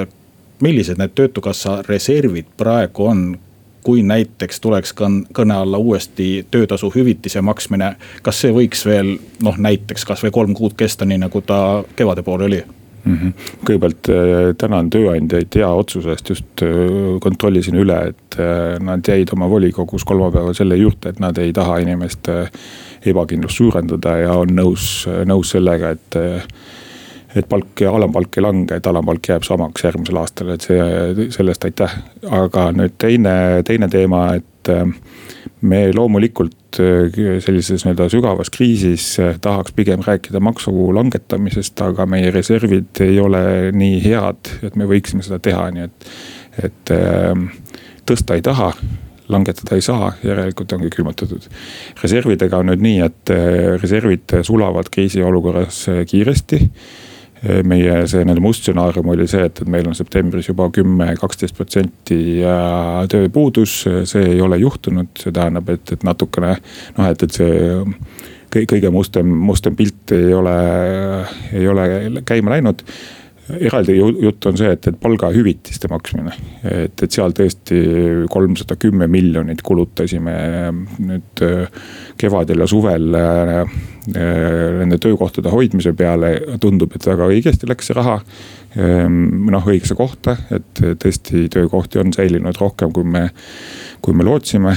millised 0.61 0.97
need 0.97 1.13
töötukassa 1.15 1.81
reservid 1.87 2.55
praegu 2.57 3.11
on? 3.11 3.27
kui 3.87 4.01
näiteks 4.03 4.59
tuleks 4.59 4.91
kõne 4.97 5.55
alla 5.55 5.77
uuesti 5.79 6.41
töötasu 6.51 6.89
hüvitise 6.91 7.39
maksmine, 7.39 7.93
kas 8.21 8.41
see 8.43 8.51
võiks 8.51 8.81
veel 8.83 9.13
noh, 9.47 9.55
näiteks 9.55 10.03
kasvõi 10.09 10.31
kolm 10.35 10.51
kuud 10.57 10.75
kesta, 10.75 11.07
nii 11.07 11.21
nagu 11.21 11.39
ta 11.39 11.85
kevade 11.95 12.25
poole 12.27 12.49
oli? 12.49 12.59
mm 13.07 13.17
-hmm.. 13.17 13.33
kõigepealt 13.69 14.09
äh, 14.11 14.55
tänan 14.57 14.89
tööandjaid 14.89 15.55
hea 15.55 15.69
otsuse 15.69 16.11
eest, 16.11 16.29
just 16.29 16.63
äh, 16.63 16.69
kontrollisin 17.23 17.79
üle, 17.79 17.99
et 18.11 18.39
äh, 18.39 18.75
nad 18.83 19.07
jäid 19.07 19.31
oma 19.33 19.49
volikogus 19.49 20.03
kolmapäeval 20.03 20.53
selle 20.53 20.75
juurde, 20.75 21.09
et 21.09 21.19
nad 21.19 21.37
ei 21.37 21.53
taha 21.53 21.77
inimeste 21.77 22.49
ebakindlust 23.13 23.61
suurendada 23.61 24.17
ja 24.23 24.35
on 24.41 24.53
nõus, 24.57 25.05
nõus 25.29 25.55
sellega, 25.55 25.95
et 25.97 26.19
et 27.37 27.45
palk 27.49 27.81
ja 27.83 27.91
alampalk 27.93 28.37
ei 28.39 28.43
lange, 28.43 28.77
et 28.77 28.87
alampalk 28.87 29.27
jääb 29.29 29.43
samaks 29.45 29.83
järgmisel 29.83 30.17
aastal, 30.21 30.53
et 30.53 30.63
see, 30.65 31.27
sellest 31.35 31.67
aitäh. 31.67 31.97
aga 32.33 32.69
nüüd 32.73 32.95
teine, 32.97 33.33
teine 33.67 33.89
teema, 33.93 34.23
et 34.39 34.71
me 35.61 35.81
loomulikult 35.95 36.79
sellises 36.79 37.85
nii-öelda 37.85 38.09
sügavas 38.13 38.51
kriisis 38.53 39.05
tahaks 39.41 39.73
pigem 39.77 40.03
rääkida 40.05 40.39
maksu 40.43 40.73
langetamisest, 40.95 41.81
aga 41.81 42.05
meie 42.09 42.31
reservid 42.31 43.01
ei 43.05 43.19
ole 43.19 43.43
nii 43.73 43.99
head, 44.05 44.53
et 44.67 44.79
me 44.79 44.89
võiksime 44.89 45.25
seda 45.25 45.39
teha, 45.43 45.69
nii 45.73 45.87
et, 45.87 46.09
et 46.69 46.95
tõsta 48.07 48.37
ei 48.37 48.45
taha 48.45 48.71
langetada 49.29 49.75
ei 49.75 49.83
saa, 49.83 50.11
järelikult 50.23 50.71
ongi 50.77 50.91
külmutatud. 50.93 51.49
reservidega 52.03 52.61
on 52.61 52.71
nüüd 52.71 52.83
nii, 52.83 53.01
et 53.05 53.33
reservid 53.81 54.39
sulavad 54.47 54.89
kriisiolukorras 54.93 55.85
kiiresti 56.07 56.61
meie 57.67 57.99
see 58.09 58.23
nii-öelda 58.25 58.41
must 58.41 58.63
stsenaarium 58.63 59.11
oli 59.13 59.27
see, 59.29 59.43
et, 59.45 59.61
et 59.61 59.69
meil 59.69 59.87
on 59.89 59.95
septembris 59.95 60.47
juba 60.49 60.69
kümme, 60.73 61.11
kaksteist 61.21 61.55
protsenti 61.57 62.17
tööpuudus, 63.11 63.75
see 64.09 64.31
ei 64.33 64.41
ole 64.41 64.57
juhtunud, 64.63 65.11
see 65.21 65.35
tähendab, 65.35 65.69
et, 65.75 65.93
et 65.93 66.05
natukene 66.07 66.55
noh, 66.97 67.05
et, 67.11 67.23
et 67.23 67.37
see 67.37 68.65
kõige 68.65 68.89
mustem, 68.93 69.29
mustem 69.29 69.75
pilt 69.77 70.15
ei 70.15 70.33
ole, 70.33 70.57
ei 71.53 71.67
ole 71.69 71.87
käima 72.25 72.55
läinud 72.55 72.81
eraldi 73.55 73.95
jutt 73.97 74.45
on 74.49 74.57
see, 74.59 74.69
et, 74.75 74.87
et 74.89 74.97
palgahüvitiste 74.99 75.89
maksmine, 75.91 76.33
et, 76.67 77.03
et 77.03 77.13
seal 77.13 77.33
tõesti 77.35 77.79
kolmsada 78.31 78.75
kümme 78.79 79.07
miljonit 79.11 79.61
kulutasime 79.65 80.35
nüüd 80.99 81.43
äh, 81.45 81.83
kevadel 82.19 82.63
ja 82.63 82.69
suvel 82.69 83.17
äh, 83.17 83.53
äh, 83.63 84.77
nende 84.81 84.99
töökohtade 85.03 85.51
hoidmise 85.53 85.93
peale. 85.97 86.33
tundub, 86.61 86.95
et 86.95 87.07
väga 87.07 87.29
õigesti 87.31 87.69
läks 87.69 87.89
see 87.89 87.97
raha 87.97 88.19
ähm, 88.75 89.49
noh, 89.51 89.67
õigesse 89.67 89.95
kohta, 89.95 90.37
et 90.51 90.83
tõesti 91.03 91.47
töökohti 91.53 92.01
on 92.03 92.11
säilinud 92.15 92.59
rohkem, 92.59 92.91
kui 92.95 93.07
me, 93.07 93.29
kui 94.01 94.17
me 94.17 94.27
lootsime. 94.27 94.75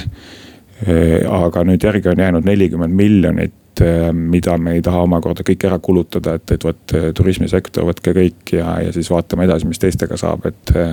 aga 0.80 1.60
nüüd 1.68 1.82
järgi 1.84 2.08
on 2.08 2.20
jäänud 2.22 2.46
nelikümmend 2.48 2.94
miljonit 2.96 3.52
Eh, 3.80 4.12
mida 4.12 4.58
me 4.58 4.74
ei 4.76 4.82
taha 4.84 5.04
omakorda 5.06 5.44
kõik 5.46 5.64
ära 5.64 5.78
kulutada, 5.80 6.34
et, 6.36 6.52
et 6.52 6.64
vot 6.66 6.92
eh, 6.98 7.06
turismisektor, 7.16 7.86
võtke 7.88 8.12
kõik 8.16 8.52
ja, 8.52 8.74
ja 8.84 8.92
siis 8.92 9.08
vaatame 9.08 9.46
edasi, 9.46 9.68
mis 9.70 9.80
teistega 9.80 10.18
saab, 10.20 10.44
et 10.50 10.72
eh, 10.76 10.90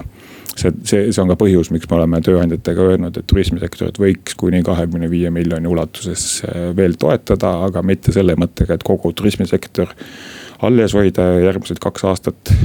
see, 0.54 0.72
see, 0.88 1.02
see 1.12 1.24
on 1.24 1.34
ka 1.34 1.36
põhjus, 1.42 1.72
miks 1.76 1.90
me 1.90 1.98
oleme 1.98 2.22
tööandjatega 2.24 2.88
öelnud, 2.94 3.20
et 3.20 3.28
turismisektorit 3.28 4.00
võiks 4.00 4.40
kuni 4.40 4.64
kahekümne 4.64 5.12
viie 5.12 5.32
miljoni 5.36 5.68
ulatuses 5.68 6.46
veel 6.78 6.96
toetada, 7.02 7.58
aga 7.68 7.84
mitte 7.84 8.16
selle 8.16 8.38
mõttega, 8.40 8.78
et 8.78 8.88
kogu 8.88 9.12
turismisektor 9.12 9.92
alles 10.64 10.96
hoida 10.96 11.28
järgmised 11.44 11.84
kaks 11.84 12.08
aastat. 12.08 12.56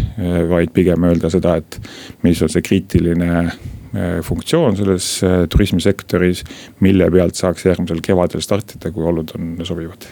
vaid 0.48 0.70
pigem 0.72 1.04
öelda 1.04 1.28
seda, 1.34 1.58
et 1.58 1.80
mis 2.22 2.40
on 2.42 2.52
see 2.52 2.62
kriitiline 2.62 3.50
funktsioon 4.24 4.76
selles 4.78 5.06
turismisektoris, 5.52 6.44
mille 6.80 7.10
pealt 7.12 7.36
saaks 7.36 7.66
järgmisel 7.66 8.00
kevadel 8.04 8.44
startida, 8.44 8.92
kui 8.94 9.04
olud 9.04 9.34
on 9.36 9.56
sobivad 9.68 10.08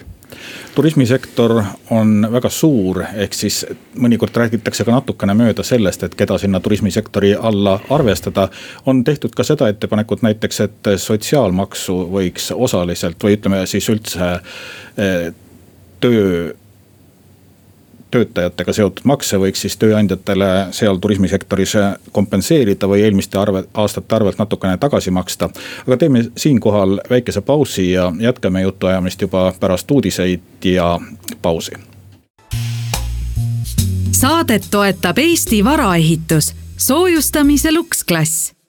turismisektor 0.75 1.63
on 1.91 2.27
väga 2.33 2.51
suur, 2.53 3.03
ehk 3.15 3.35
siis 3.35 3.63
mõnikord 4.01 4.37
räägitakse 4.37 4.85
ka 4.87 4.95
natukene 4.95 5.35
mööda 5.37 5.65
sellest, 5.67 6.05
et 6.07 6.15
keda 6.19 6.39
sinna 6.39 6.61
turismisektori 6.61 7.35
alla 7.35 7.79
arvestada. 7.91 8.49
on 8.87 9.05
tehtud 9.05 9.35
ka 9.35 9.45
seda 9.45 9.69
ettepanekut 9.69 10.23
näiteks, 10.23 10.61
et 10.61 10.91
sotsiaalmaksu 10.97 11.97
võiks 12.13 12.51
osaliselt 12.55 13.23
või 13.25 13.37
ütleme 13.39 13.67
siis 13.67 13.89
üldse 13.89 14.33
eh, 14.97 15.33
töö 16.01 16.53
töötajatega 18.11 18.73
seotud 18.73 19.05
makse 19.05 19.38
võiks 19.40 19.64
siis 19.64 19.76
tööandjatele 19.81 20.50
seal 20.76 20.99
turismisektoris 21.02 21.75
kompenseerida 22.12 22.88
või 22.90 23.05
eelmiste 23.07 23.38
arve, 23.38 23.64
aastate 23.75 24.14
arvelt 24.14 24.38
natukene 24.38 24.79
tagasi 24.79 25.11
maksta. 25.11 25.50
aga 25.87 25.97
teeme 25.97 26.25
siinkohal 26.37 27.00
väikese 27.11 27.40
pausi 27.40 27.90
ja 27.93 28.12
jätkame 28.21 28.62
jutuajamist 28.62 29.21
juba 29.21 29.52
pärast 29.61 29.90
uudiseid 29.90 30.40
ja 30.64 31.00
pausi. 31.43 31.73
saadet 34.12 34.67
toetab 34.71 35.19
Eesti 35.19 35.64
Varaehitus, 35.64 36.55
soojustamise 36.76 37.73
luksklass 37.73 38.60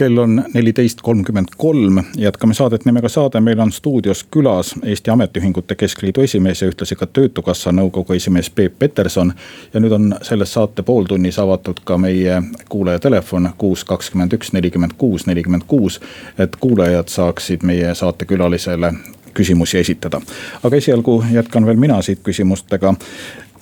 kell 0.00 0.18
on 0.18 0.44
neliteist 0.54 1.02
kolmkümmend 1.02 1.48
kolm, 1.56 1.98
jätkame 2.16 2.54
saadet 2.54 2.84
nimega 2.84 3.08
Saade, 3.08 3.40
meil 3.40 3.58
on 3.60 3.72
stuudios 3.72 4.24
külas 4.30 4.74
Eesti 4.84 5.10
Ametiühingute 5.10 5.74
Keskliidu 5.74 6.22
esimees 6.24 6.62
ja 6.62 6.68
ühtlasi 6.70 6.96
ka 6.96 7.06
Töötukassa 7.06 7.72
nõukogu 7.76 8.16
esimees 8.16 8.48
Peep 8.50 8.78
Peterson. 8.78 9.32
ja 9.74 9.80
nüüd 9.80 9.92
on 9.92 10.14
selles 10.22 10.52
saate 10.56 10.82
pooltunnis 10.82 11.38
avatud 11.38 11.84
ka 11.84 11.98
meie 11.98 12.40
kuulaja 12.68 12.98
telefon 12.98 13.50
kuus, 13.58 13.84
kakskümmend 13.84 14.32
üks, 14.32 14.54
nelikümmend 14.56 14.96
kuus, 14.98 15.26
nelikümmend 15.26 15.68
kuus. 15.68 16.00
et 16.38 16.56
kuulajad 16.56 17.08
saaksid 17.08 17.62
meie 17.62 17.94
saatekülalisele 17.94 18.94
küsimusi 19.34 19.78
esitada. 19.78 20.20
aga 20.62 20.76
esialgu 20.76 21.24
jätkan 21.32 21.66
veel 21.66 21.76
mina 21.76 22.02
siit 22.02 22.24
küsimustega 22.24 22.94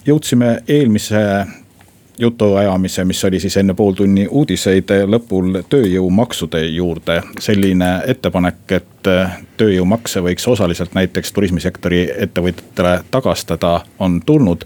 jõudsime 0.07 0.61
eelmise 0.69 1.25
jutuajamise, 2.19 3.05
mis 3.05 3.25
oli 3.25 3.41
siis 3.41 3.57
enne 3.57 3.75
pooltunni 3.75 4.27
uudiseid 4.31 4.91
lõpul 5.07 5.63
tööjõumaksude 5.71 6.65
juurde. 6.67 7.23
selline 7.41 7.91
ettepanek, 8.07 8.73
et 8.73 9.11
tööjõumakse 9.57 10.23
võiks 10.23 10.49
osaliselt 10.49 10.95
näiteks 10.95 11.33
turismisektori 11.33 12.09
ettevõtjatele 12.17 13.01
tagastada, 13.11 13.81
on 13.99 14.21
tulnud. 14.27 14.65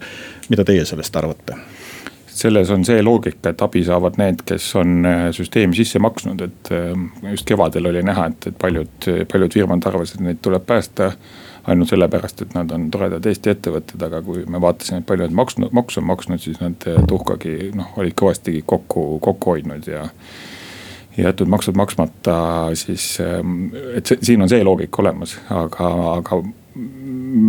mida 0.49 0.64
teie 0.64 0.85
sellest 0.85 1.16
arvate? 1.16 1.56
selles 2.26 2.71
on 2.71 2.85
see 2.85 3.02
loogika, 3.02 3.50
et 3.50 3.62
abi 3.62 3.85
saavad 3.85 4.16
need, 4.18 4.40
kes 4.49 4.75
on 4.80 5.06
süsteemi 5.37 5.76
sisse 5.76 5.99
maksnud, 5.99 6.40
et 6.40 6.71
just 7.30 7.47
kevadel 7.47 7.87
oli 7.87 8.02
näha, 8.02 8.26
et, 8.32 8.47
et 8.47 8.59
paljud, 8.59 9.09
paljud 9.32 9.52
firmad 9.52 9.87
arvasid, 9.87 10.21
et 10.21 10.26
neid 10.26 10.40
tuleb 10.42 10.64
päästa 10.66 11.12
ainult 11.66 11.92
sellepärast, 11.92 12.42
et 12.42 12.54
nad 12.57 12.71
on 12.75 12.88
toredad 12.90 13.26
Eesti 13.26 13.52
ettevõtted, 13.52 14.02
aga 14.02 14.23
kui 14.26 14.42
me 14.50 14.61
vaatasime, 14.62 15.04
palju 15.07 15.28
nad 15.28 15.37
maksnud, 15.38 15.75
maksu 15.76 16.00
on 16.02 16.09
maksnud, 16.09 16.42
siis 16.42 16.59
nad 16.62 16.88
tuhkagi 17.09 17.71
noh, 17.78 17.92
olid 18.02 18.16
kõvasti 18.19 18.62
kokku, 18.66 19.04
kokku 19.23 19.54
hoidnud 19.54 19.87
ja 19.87 20.09
jäetud 21.16 21.50
maksud 21.52 21.76
maksmata, 21.78 22.35
siis 22.78 23.14
et 23.21 24.09
see, 24.09 24.19
siin 24.25 24.42
on 24.42 24.50
see 24.50 24.64
loogika 24.64 25.02
olemas, 25.04 25.37
aga, 25.52 25.90
aga 26.16 26.40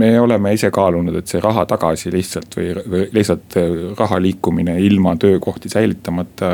me 0.03 0.10
oleme 0.20 0.53
ise 0.53 0.70
kaalunud, 0.74 1.15
et 1.17 1.32
see 1.32 1.41
raha 1.41 1.65
tagasi 1.70 2.12
lihtsalt 2.13 2.58
või, 2.60 2.74
või 2.84 3.05
lihtsalt 3.15 3.58
raha 3.98 4.20
liikumine 4.22 4.75
ilma 4.84 5.15
töökohti 5.20 5.72
säilitamata 5.72 6.51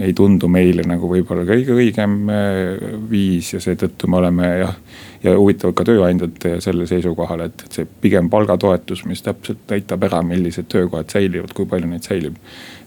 ei 0.00 0.12
tundu 0.16 0.48
meile 0.52 0.84
nagu 0.86 1.08
võib-olla 1.10 1.44
kõige 1.48 1.74
õigem 1.76 2.16
äh, 2.32 2.86
viis 3.10 3.52
ja 3.54 3.60
seetõttu 3.62 4.10
me 4.10 4.20
oleme 4.20 4.48
jah. 4.60 4.74
ja 5.22 5.36
huvitav 5.36 5.74
ka 5.76 5.84
tööandjate 5.88 6.56
selle 6.64 6.86
seisukohal, 6.86 7.46
et, 7.48 7.66
et 7.66 7.78
see 7.80 7.88
pigem 8.00 8.30
palgatoetus, 8.32 9.04
mis 9.08 9.22
täpselt 9.26 9.64
näitab 9.70 10.04
ära, 10.08 10.22
millised 10.26 10.68
töökohad 10.72 11.10
säilivad, 11.12 11.54
kui 11.56 11.68
palju 11.70 11.90
neid 11.90 12.06
säilib. 12.06 12.36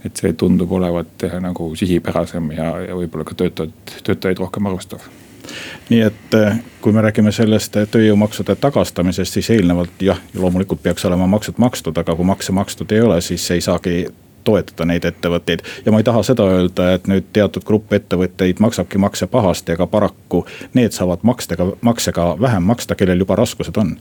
et 0.05 0.15
see 0.15 0.33
tundub 0.33 0.71
olevat 0.71 1.27
nagu 1.41 1.71
sihipärasem 1.75 2.53
ja, 2.55 2.69
ja 2.89 2.99
võib-olla 2.99 3.27
ka 3.27 3.35
töötajad, 3.39 3.97
töötajaid 4.03 4.45
rohkem 4.45 4.69
arvestav 4.69 5.09
nii 5.89 6.01
et 6.05 6.35
äh, 6.37 6.59
kui 6.81 6.93
me 6.93 7.01
räägime 7.01 7.31
sellest 7.33 7.77
tööjõumaksude 7.91 8.55
tagastamisest, 8.61 9.39
siis 9.39 9.49
eelnevalt 9.55 10.01
jah, 10.05 10.19
loomulikult 10.37 10.83
peaks 10.83 11.05
olema 11.09 11.27
maksud 11.27 11.57
makstud, 11.61 11.97
aga 11.97 12.15
kui 12.15 12.27
makse 12.27 12.53
makstud 12.55 12.91
ei 12.93 13.01
ole, 13.01 13.21
siis 13.25 13.49
ei 13.55 13.63
saagi 13.65 14.03
toetada 14.49 14.89
neid 14.89 15.05
ettevõtteid. 15.05 15.65
ja 15.85 15.93
ma 15.93 16.01
ei 16.01 16.07
taha 16.07 16.23
seda 16.25 16.49
öelda, 16.49 16.91
et 16.97 17.07
nüüd 17.11 17.31
teatud 17.33 17.65
grupp 17.65 17.93
ettevõtteid 17.93 18.61
maksabki 18.63 19.01
makse 19.01 19.29
pahasti, 19.31 19.77
aga 19.77 19.87
paraku 19.87 20.45
need 20.73 20.95
saavad 20.95 21.23
makstega, 21.23 21.71
maksega 21.81 22.33
vähem 22.41 22.65
maksta, 22.73 22.97
kellel 22.99 23.25
juba 23.25 23.39
raskused 23.39 23.77
on 23.77 23.97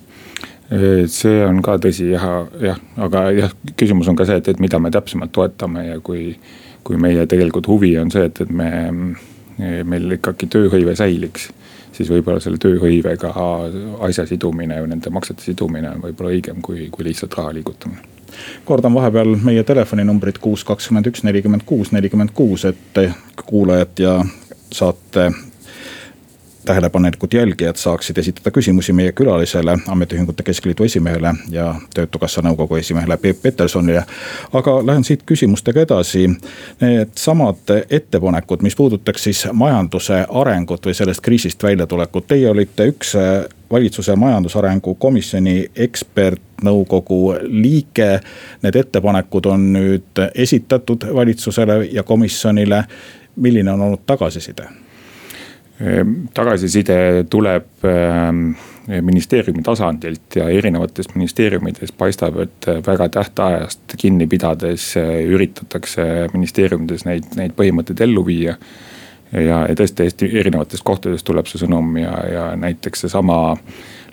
see 1.08 1.38
on 1.46 1.62
ka 1.64 1.78
tõsi 1.80 2.10
jah, 2.12 2.24
jah, 2.60 2.80
aga 3.00 3.24
jah, 3.32 3.52
küsimus 3.78 4.08
on 4.10 4.16
ka 4.18 4.26
see, 4.28 4.36
et, 4.40 4.50
et 4.52 4.60
mida 4.60 4.80
me 4.82 4.90
täpsemalt 4.92 5.32
toetame 5.32 5.86
ja 5.86 6.00
kui, 6.04 6.34
kui 6.84 7.00
meie 7.00 7.24
tegelikult 7.30 7.70
huvi 7.70 7.94
on 8.00 8.12
see, 8.12 8.26
et, 8.28 8.42
et 8.44 8.52
me, 8.52 8.68
meil 9.58 10.18
ikkagi 10.18 10.50
tööhõive 10.52 10.94
säiliks 10.98 11.48
siis 11.98 12.10
võib-olla 12.12 12.40
selle 12.42 12.60
tööhõivega 12.62 13.32
asja 14.06 14.26
sidumine 14.28 14.78
või 14.82 14.92
nende 14.92 15.10
maksete 15.14 15.42
sidumine 15.42 15.90
on 15.96 16.04
võib-olla 16.06 16.34
õigem 16.36 16.62
kui, 16.62 16.86
kui 16.94 17.08
lihtsalt 17.08 17.34
raha 17.38 17.56
liigutamine. 17.56 18.14
Kordan 18.64 18.94
vahepeal 18.94 19.34
meie 19.42 19.64
telefoninumbrit 19.66 20.38
kuus, 20.38 20.62
kakskümmend 20.68 21.08
üks, 21.10 21.24
nelikümmend 21.26 21.64
kuus, 21.66 21.90
nelikümmend 21.96 22.34
kuus, 22.36 22.68
et 22.68 23.00
kuulajad 23.48 24.02
ja 24.04 24.14
saate 24.72 25.30
tähelepanelikud 26.64 27.32
jälgijad 27.32 27.76
saaksid 27.76 28.18
esitada 28.18 28.50
küsimusi 28.50 28.92
meie 28.92 29.12
külalisele, 29.12 29.78
Ametiühingute 29.88 30.42
Keskliidu 30.42 30.84
esimehele 30.84 31.34
ja 31.50 31.74
Töötukassa 31.94 32.42
nõukogu 32.42 32.76
esimehele 32.76 33.16
Peep 33.16 33.42
Petersonile. 33.42 34.04
aga 34.52 34.86
lähen 34.86 35.04
siit 35.04 35.22
küsimustega 35.26 35.80
edasi. 35.80 36.30
Needsamad 36.80 37.86
ettepanekud, 37.90 38.62
mis 38.62 38.76
puudutaks 38.76 39.24
siis 39.24 39.46
majanduse 39.52 40.24
arengut 40.28 40.86
või 40.86 40.94
sellest 40.94 41.20
kriisist 41.20 41.62
väljatulekut, 41.62 42.26
teie 42.26 42.50
olite 42.50 42.86
üks 42.86 43.14
valitsuse 43.70 44.16
majandusarengu 44.16 44.94
komisjoni 44.94 45.70
ekspertnõukogu 45.76 47.34
liige. 47.42 48.20
Need 48.62 48.74
ettepanekud 48.74 49.46
on 49.46 49.72
nüüd 49.72 50.24
esitatud 50.34 51.06
valitsusele 51.14 51.84
ja 51.92 52.02
komisjonile. 52.02 52.84
milline 53.38 53.70
on 53.70 53.80
olnud 53.80 54.00
tagasiside? 54.06 54.87
Ehm, 55.78 56.14
tagasiside 56.34 57.24
tuleb 57.30 57.84
ehm, 57.86 58.50
ministeeriumi 59.04 59.62
tasandilt 59.62 60.36
ja 60.36 60.48
erinevates 60.50 61.12
ministeeriumides 61.14 61.92
paistab, 61.92 62.38
et 62.42 62.66
väga 62.86 63.08
tähtajast 63.14 63.94
kinni 64.00 64.26
pidades 64.26 64.94
üritatakse 64.98 66.06
ministeeriumides 66.32 67.04
neid, 67.06 67.28
neid 67.36 67.54
põhimõtteid 67.58 68.00
ellu 68.08 68.24
viia. 68.26 68.56
ja, 69.32 69.60
ja 69.68 69.74
tõesti 69.76 70.08
hästi 70.08 70.30
erinevatest 70.40 70.82
kohtadest 70.84 71.26
tuleb 71.28 71.46
see 71.46 71.60
sõnum 71.60 71.94
ja, 72.00 72.14
ja 72.32 72.44
näiteks 72.56 73.04
seesama 73.04 73.38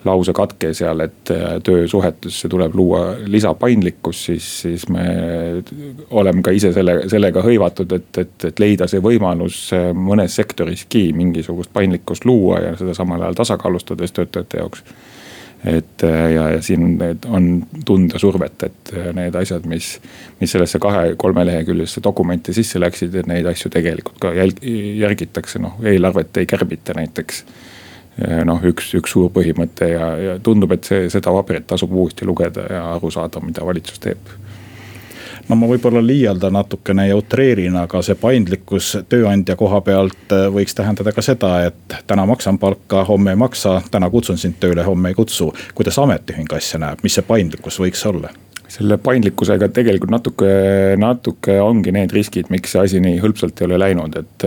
lausekatke 0.06 0.72
seal, 0.74 1.00
et 1.04 1.30
äh, 1.34 1.56
töösuhetesse 1.64 2.48
tuleb 2.48 2.74
luua 2.74 3.02
lisapaindlikkus, 3.26 4.24
siis, 4.28 4.46
siis 4.62 4.88
me 4.92 5.06
oleme 6.10 6.42
ka 6.46 6.54
ise 6.54 6.72
selle, 6.76 7.00
sellega 7.10 7.42
hõivatud, 7.44 7.92
et, 7.96 8.10
et, 8.22 8.48
et 8.50 8.62
leida 8.62 8.88
see 8.90 9.02
võimalus 9.02 9.66
äh, 9.76 9.90
mõnes 9.94 10.36
sektoriski 10.38 11.10
mingisugust 11.16 11.72
paindlikkust 11.74 12.26
luua 12.28 12.62
ja 12.64 12.72
seda 12.78 12.94
samal 12.96 13.26
ajal 13.26 13.38
tasakaalustades 13.42 14.16
töötajate 14.16 14.62
jaoks. 14.62 14.84
Et 15.66 16.02
äh, 16.04 16.24
ja, 16.34 16.48
ja 16.56 16.62
siin 16.62 16.98
on 17.32 17.52
tunda 17.88 18.20
survet, 18.22 18.66
et 18.68 18.92
need 19.16 19.34
asjad, 19.38 19.64
mis, 19.66 19.96
mis 20.40 20.52
sellesse 20.52 20.78
kahe-kolmeleheküljelisse 20.82 22.04
dokumenti 22.04 22.54
sisse 22.54 22.80
läksid, 22.80 23.14
et 23.14 23.30
neid 23.30 23.48
asju 23.50 23.72
tegelikult 23.72 24.20
ka 24.22 24.34
jälg-, 24.36 24.62
järgitakse, 25.00 25.62
noh 25.62 25.80
eelarvet 25.84 26.42
ei 26.42 26.46
kärbita 26.50 26.94
näiteks 26.96 27.44
noh, 28.48 28.62
üks, 28.64 28.94
üks 28.96 29.12
suur 29.12 29.28
põhimõte 29.32 29.90
ja, 29.90 30.10
ja 30.16 30.38
tundub, 30.42 30.72
et 30.72 30.88
see, 30.88 31.10
seda 31.12 31.34
paberit 31.36 31.66
tasub 31.68 31.92
uuesti 31.92 32.24
lugeda 32.24 32.64
ja 32.70 32.82
aru 32.94 33.10
saada, 33.12 33.42
mida 33.44 33.64
valitsus 33.66 34.00
teeb 34.00 34.34
no 35.48 35.56
ma 35.58 35.68
võib-olla 35.70 36.02
liialdan 36.02 36.56
natukene 36.56 37.08
ja 37.08 37.16
utreerin, 37.18 37.76
aga 37.78 38.02
see 38.04 38.16
paindlikkus 38.18 38.92
tööandja 39.10 39.56
koha 39.58 39.80
pealt 39.86 40.34
äh, 40.34 40.48
võiks 40.52 40.74
tähendada 40.76 41.12
ka 41.14 41.24
seda, 41.24 41.52
et 41.68 41.98
täna 42.06 42.26
maksan 42.28 42.58
palka, 42.62 43.04
homme 43.08 43.34
ei 43.34 43.40
maksa, 43.40 43.78
täna 43.90 44.10
kutsun 44.10 44.40
sind 44.40 44.58
tööle, 44.62 44.84
homme 44.86 45.12
ei 45.12 45.18
kutsu. 45.18 45.52
kuidas 45.74 45.98
ametiühing 46.02 46.52
asja 46.56 46.82
näeb, 46.82 47.04
mis 47.06 47.18
see 47.18 47.26
paindlikkus 47.26 47.80
võiks 47.82 48.06
olla? 48.10 48.32
Selle 48.76 48.98
paindlikkusega 49.00 49.68
tegelikult 49.72 50.12
natuke, 50.12 50.48
natuke 51.00 51.56
ongi 51.62 51.94
need 51.96 52.12
riskid, 52.12 52.50
miks 52.52 52.74
see 52.74 52.82
asi 52.82 53.00
nii 53.00 53.20
hõlpsalt 53.22 53.62
ei 53.62 53.68
ole 53.70 53.78
läinud, 53.80 54.18
et, 54.20 54.46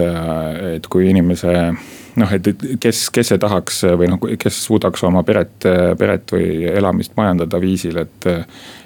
et 0.76 0.90
kui 0.92 1.10
inimese 1.10 1.56
noh, 2.20 2.34
et 2.36 2.50
kes, 2.82 3.06
kes 3.14 3.34
ei 3.36 3.42
tahaks 3.42 3.84
või 4.00 4.10
noh, 4.12 4.22
kes 4.42 4.64
suudaks 4.68 5.04
oma 5.08 5.24
peret, 5.28 5.68
peret 6.00 6.34
või 6.36 6.68
elamist 6.70 7.16
majandada 7.18 7.62
viisil, 7.62 8.04
et. 8.06 8.30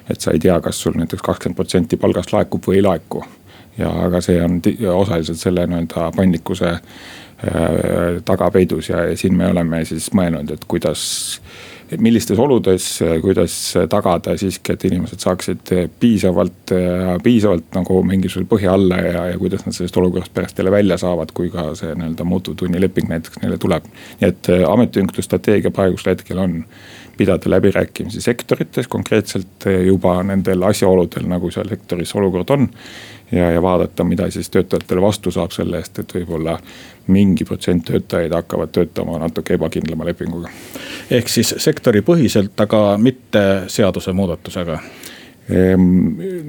et 0.04 0.20
sa 0.20 0.34
ei 0.34 0.40
tea, 0.40 0.58
kas 0.60 0.76
sul 0.84 0.96
näiteks 1.00 1.22
kakskümmend 1.24 1.56
protsenti 1.56 1.96
palgast 1.96 2.34
laekub 2.34 2.66
või 2.68 2.76
ei 2.76 2.84
laeku. 2.84 3.22
ja, 3.78 3.90
aga 4.06 4.20
see 4.22 4.36
on 4.44 4.60
osaliselt 4.92 5.40
selle 5.40 5.64
nii-öelda 5.66 6.10
paindlikkuse 6.14 6.68
äh, 6.70 8.20
taga 8.24 8.50
peidus 8.54 8.88
ja, 8.92 9.00
ja 9.08 9.16
siin 9.16 9.36
me 9.36 9.48
oleme 9.50 9.80
siis 9.84 10.10
mõelnud, 10.14 10.52
et 10.54 10.68
kuidas 10.68 11.40
millistes 11.98 12.38
oludes, 12.38 12.86
kuidas 13.22 13.54
tagada 13.90 14.36
siiski, 14.40 14.72
et 14.74 14.84
inimesed 14.88 15.20
saaksid 15.22 15.72
piisavalt, 16.00 16.72
piisavalt 17.22 17.76
nagu 17.76 18.00
mingisuguse 18.06 18.48
põhja 18.50 18.74
alla 18.74 18.98
ja, 19.04 19.24
ja 19.32 19.38
kuidas 19.38 19.66
nad 19.66 19.76
sellest 19.76 19.96
olukorrast 20.00 20.34
pärast 20.34 20.58
jälle 20.58 20.72
välja 20.74 20.98
saavad, 21.00 21.32
kui 21.36 21.50
ka 21.52 21.70
see 21.78 21.92
nii-öelda 21.94 22.26
muutuvtunnileping 22.28 23.08
näiteks 23.12 23.42
neile 23.42 23.58
tuleb. 23.60 23.86
nii 24.20 24.28
et 24.28 24.50
äh, 24.52 24.66
ametiühingute 24.70 25.22
strateegia 25.22 25.70
praegusel 25.74 26.14
hetkel 26.14 26.38
on 26.38 26.62
pidada 27.16 27.50
läbirääkimisi 27.50 28.20
sektorites 28.20 28.88
konkreetselt 28.88 29.66
juba 29.86 30.22
nendel 30.22 30.62
asjaoludel, 30.66 31.28
nagu 31.30 31.50
seal 31.50 31.68
sektoris 31.68 32.14
olukord 32.14 32.50
on. 32.50 32.68
ja, 33.32 33.50
ja 33.50 33.62
vaadata, 33.62 34.04
mida 34.04 34.30
siis 34.30 34.50
töötajatele 34.50 35.00
vastu 35.02 35.30
saab 35.30 35.54
selle 35.54 35.78
eest, 35.80 35.98
et 35.98 36.14
võib-olla 36.14 36.58
mingi 37.06 37.44
protsent 37.44 37.84
töötajaid 37.88 38.32
hakkavad 38.32 38.72
töötama 38.72 39.18
natuke 39.18 39.58
ebakindlama 39.58 40.06
lepinguga. 40.08 40.48
ehk 41.10 41.28
siis 41.28 41.54
sektoripõhiselt, 41.58 42.54
aga 42.60 42.98
mitte 42.98 43.44
seadusemuudatusega 43.68 44.78
ehm, 45.48 45.90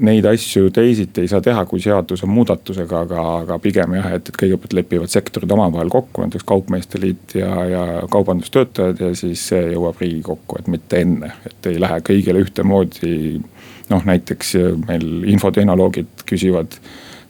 Neid 0.00 0.24
asju 0.28 0.70
teisiti 0.70 1.24
ei 1.24 1.28
saa 1.28 1.40
teha 1.44 1.64
kui 1.68 1.80
seadusemuudatusega, 1.80 3.00
aga, 3.06 3.22
aga 3.42 3.58
pigem 3.62 3.96
jah, 3.98 4.10
et, 4.16 4.28
et 4.28 4.38
kõigepealt 4.42 4.76
lepivad 4.76 5.12
sektorid 5.12 5.52
omavahel 5.56 5.92
kokku, 5.92 6.24
näiteks 6.24 6.44
Kaupmeeste 6.48 7.00
Liit 7.00 7.36
ja, 7.40 7.50
ja 7.70 7.84
kaubandustöötajad 8.12 9.00
ja 9.00 9.10
siis 9.16 9.46
see 9.52 9.72
jõuab 9.72 10.00
riigikokku, 10.00 10.60
et 10.60 10.70
mitte 10.72 11.00
enne, 11.04 11.32
et 11.48 11.70
ei 11.70 11.80
lähe 11.80 12.00
kõigile 12.04 12.44
ühtemoodi. 12.44 13.40
noh, 13.88 14.04
näiteks 14.04 14.54
meil 14.88 15.24
infotehnoloogid 15.30 16.24
küsivad 16.26 16.80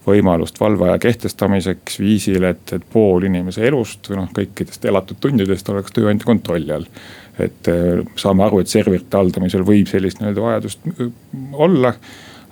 võimalust 0.07 0.59
valveaja 0.59 0.99
kehtestamiseks 1.03 1.99
viisil, 1.99 2.47
et, 2.47 2.73
et 2.73 2.85
pool 2.93 3.27
inimese 3.27 3.65
elust 3.67 4.09
või 4.09 4.21
noh, 4.21 4.29
kõikidest 4.35 4.85
elatud 4.87 5.19
tundidest 5.23 5.69
oleks 5.73 5.95
tööandja 5.95 6.27
kontrolli 6.27 6.73
all. 6.73 6.87
et 7.39 7.69
äh, 7.71 8.01
saame 8.15 8.47
aru, 8.47 8.61
et 8.63 8.71
serverite 8.71 9.19
haldamisel 9.19 9.65
võib 9.67 9.89
sellist 9.91 10.21
nii-öelda 10.21 10.47
vajadust 10.47 10.87
äh, 10.93 11.11
olla 11.53 11.93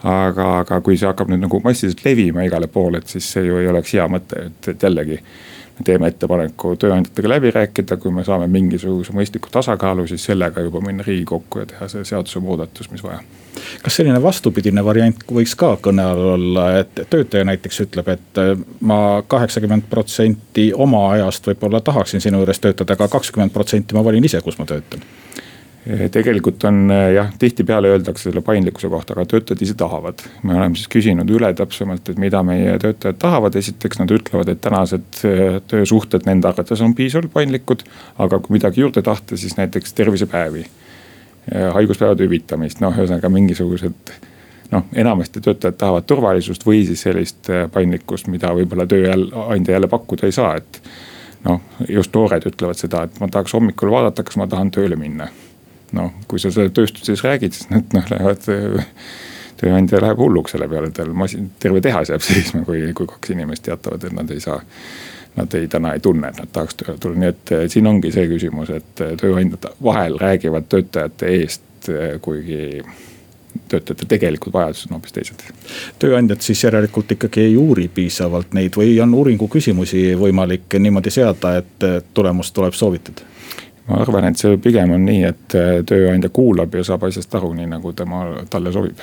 aga, 0.03 0.47
aga 0.59 0.79
kui 0.85 0.97
see 0.99 1.09
hakkab 1.09 1.31
nüüd 1.31 1.45
nagu 1.45 1.61
massiliselt 1.63 2.03
levima 2.05 2.45
igale 2.45 2.67
poole, 2.71 3.01
et 3.01 3.15
siis 3.15 3.27
see 3.37 3.47
ju 3.47 3.59
ei 3.61 3.69
oleks 3.71 3.95
hea 3.97 4.07
mõte, 4.11 4.47
et, 4.49 4.71
et 4.73 4.87
jällegi 4.87 5.21
me 5.79 5.85
teeme 5.85 6.07
ettepaneku 6.07 6.75
tööandjatega 6.79 7.29
läbi 7.29 7.51
rääkida, 7.51 7.97
kui 8.01 8.11
me 8.11 8.23
saame 8.23 8.47
mingisuguse 8.51 9.13
mõistliku 9.15 9.51
tasakaalu, 9.51 10.07
siis 10.07 10.23
sellega 10.29 10.63
juba 10.63 10.81
minna 10.83 11.03
riigikokku 11.03 11.63
ja 11.63 11.65
teha 11.71 11.87
see 11.91 12.05
seadusemuudatus, 12.07 12.91
mis 12.91 13.03
vaja. 13.03 13.19
kas 13.83 13.99
selline 13.99 14.21
vastupidine 14.23 14.85
variant 14.85 15.25
võiks 15.39 15.55
ka 15.59 15.75
kõne 15.81 16.05
all 16.11 16.31
olla, 16.35 16.67
et 16.79 17.03
töötaja 17.09 17.47
näiteks 17.51 17.81
ütleb, 17.87 18.13
et 18.15 18.41
äh, 18.41 18.55
ma 18.79 19.23
kaheksakümmend 19.27 19.89
protsenti 19.89 20.71
oma 20.73 21.09
ajast 21.11 21.51
võib-olla 21.51 21.81
tahaksin 21.81 22.23
sinu 22.23 22.43
juures 22.43 22.59
töötada, 22.63 22.95
aga 22.95 23.11
kakskümmend 23.11 23.53
protsenti 23.53 23.95
ma 23.95 24.03
valin 24.05 24.25
ise, 24.25 24.41
kus 24.45 24.59
ma 24.59 24.67
töötan 24.69 25.03
tegelikult 25.85 26.63
on 26.65 26.91
eh, 26.91 27.11
jah, 27.13 27.29
tihtipeale 27.39 27.91
öeldakse 27.93 28.29
selle 28.29 28.41
paindlikkuse 28.41 28.89
kohta, 28.89 29.13
aga 29.13 29.25
töötajad 29.29 29.61
ise 29.61 29.75
tahavad. 29.77 30.23
me 30.43 30.55
oleme 30.57 30.75
siis 30.75 30.89
küsinud 30.89 31.29
üle 31.29 31.51
täpsemalt, 31.53 32.09
et 32.09 32.21
mida 32.21 32.41
meie 32.43 32.77
töötajad 32.81 33.19
tahavad, 33.21 33.55
esiteks 33.55 34.01
nad 34.01 34.13
ütlevad, 34.15 34.49
et 34.49 34.61
tänased 34.65 35.21
eh, 35.29 35.59
töösuhted 35.69 36.25
nende 36.25 36.49
arvates 36.49 36.81
on 36.81 36.95
piisavalt 36.97 37.33
paindlikud. 37.33 37.85
aga 38.17 38.39
kui 38.39 38.57
midagi 38.57 38.81
juurde 38.81 39.01
tahta, 39.05 39.37
siis 39.37 39.57
näiteks 39.57 39.93
tervisepäevi, 39.93 40.65
haiguspäevade 41.73 42.25
hüvitamist, 42.25 42.79
noh, 42.81 42.95
ühesõnaga 42.95 43.29
mingisugused 43.29 44.13
noh, 44.71 44.87
enamasti 44.97 45.41
töötajad 45.45 45.77
tahavad 45.77 46.07
turvalisust 46.09 46.65
või 46.65 46.81
siis 46.87 47.05
sellist 47.05 47.51
paindlikkust, 47.73 48.31
mida 48.33 48.49
võib-olla 48.57 48.87
tööandja 48.89 49.77
jälle 49.77 49.91
pakkuda 49.91 50.25
ei 50.25 50.33
saa, 50.33 50.55
et. 50.57 50.81
noh, 51.45 51.61
just 51.89 52.17
noored 52.17 52.49
ütlevad 52.49 52.81
seda, 52.81 53.05
et 53.05 53.19
ma 53.21 53.29
tahaks 53.29 53.53
hommikul 53.53 53.93
vaadata, 53.93 54.25
kas 54.25 54.41
ma 54.41 54.49
tahan 54.49 54.73
tööle 54.73 54.97
minna 54.97 55.29
noh, 55.95 56.11
kui 56.29 56.41
sa 56.41 56.51
seda 56.53 56.71
tööstuses 56.75 57.23
räägid, 57.25 57.55
siis 57.55 57.71
nad 57.71 57.95
noh 57.95 58.11
lähevad 58.11 58.45
tööandja 59.59 60.01
läheb 60.03 60.19
hulluks 60.19 60.55
selle 60.55 60.67
peale, 60.71 60.91
tal 60.95 61.13
masin, 61.17 61.49
terve 61.59 61.81
tehas 61.83 62.11
jääb 62.11 62.23
seisma, 62.23 62.63
kui, 62.67 62.81
kui 62.97 63.07
kaks 63.09 63.35
inimest 63.35 63.65
teatavad, 63.67 64.03
et 64.03 64.15
nad 64.15 64.31
ei 64.31 64.43
saa. 64.43 64.61
Nad 65.35 65.51
ei, 65.57 65.65
täna 65.67 65.89
ei 65.91 65.99
tunne, 65.99 66.29
et 66.31 66.37
nad 66.39 66.51
tahaks 66.55 66.77
tööle 66.79 66.95
tulla, 67.03 67.19
nii 67.19 67.29
et 67.33 67.51
siin 67.73 67.87
ongi 67.89 68.07
see 68.15 68.29
küsimus, 68.31 68.69
et 68.71 69.01
tööandjad 69.19 69.65
vahel 69.83 70.15
räägivad 70.21 70.69
töötajate 70.71 71.31
eest, 71.41 71.89
kuigi 72.23 72.79
töötajate 73.67 74.07
tegelikud 74.07 74.53
vajadused 74.55 74.87
on 74.87 74.95
hoopis 74.95 75.15
teised. 75.15 75.43
tööandjad 75.99 76.39
siis 76.43 76.63
järelikult 76.63 77.11
ikkagi 77.17 77.43
ei 77.49 77.57
uuri 77.59 77.89
piisavalt 77.91 78.55
neid 78.55 78.79
või 78.79 78.95
on 79.03 79.11
uuringu 79.15 79.49
küsimusi 79.51 80.05
võimalik 80.19 80.79
niimoodi 80.79 81.11
seada, 81.11 81.57
et 81.59 81.87
tulemust 82.13 82.55
tuleb 82.55 82.79
soovitada? 82.79 83.27
Ma 83.87 84.01
arvan, 84.01 84.29
et 84.29 84.41
see 84.41 84.57
pigem 84.61 84.95
on 84.95 85.05
nii, 85.05 85.21
et 85.29 85.57
äh, 85.57 85.75
tööandja 85.85 86.31
kuulab 86.33 86.73
ja 86.75 86.83
saab 86.87 87.05
asjast 87.09 87.35
aru, 87.35 87.53
nii 87.53 87.69
nagu 87.75 87.93
tema, 87.93 88.25
talle 88.49 88.73
sobib. 88.73 88.99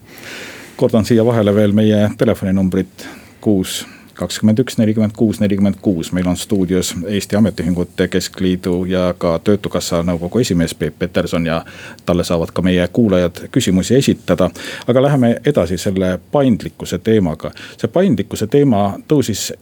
kordan 0.80 1.04
siia 1.04 1.24
vahele 1.24 1.54
veel 1.54 1.76
meie 1.76 2.06
telefoninumbrit 2.18 3.08
kuus 3.40 3.82
kakskümmend 4.20 4.58
üks, 4.60 4.76
nelikümmend 4.76 5.14
kuus, 5.16 5.40
nelikümmend 5.40 5.78
kuus, 5.80 6.12
meil 6.12 6.26
on 6.28 6.36
stuudios 6.36 6.92
Eesti 7.08 7.36
Ametiühingute 7.36 8.08
Keskliidu 8.08 8.84
ja 8.84 9.14
ka 9.18 9.38
Töötukassa 9.44 10.02
nõukogu 10.04 10.42
esimees 10.44 10.74
Peep 10.76 10.98
Peterson 10.98 11.46
ja 11.48 11.62
talle 12.06 12.24
saavad 12.28 12.52
ka 12.52 12.62
meie 12.62 12.84
kuulajad 12.92 13.46
küsimusi 13.52 13.96
esitada. 13.96 14.50
aga 14.86 15.02
läheme 15.02 15.40
edasi 15.44 15.78
selle 15.78 16.18
paindlikkuse 16.32 16.98
teemaga, 16.98 17.52
see 17.80 17.88
paindlikkuse 17.88 18.46
teema 18.46 18.98
tõusis 19.08 19.52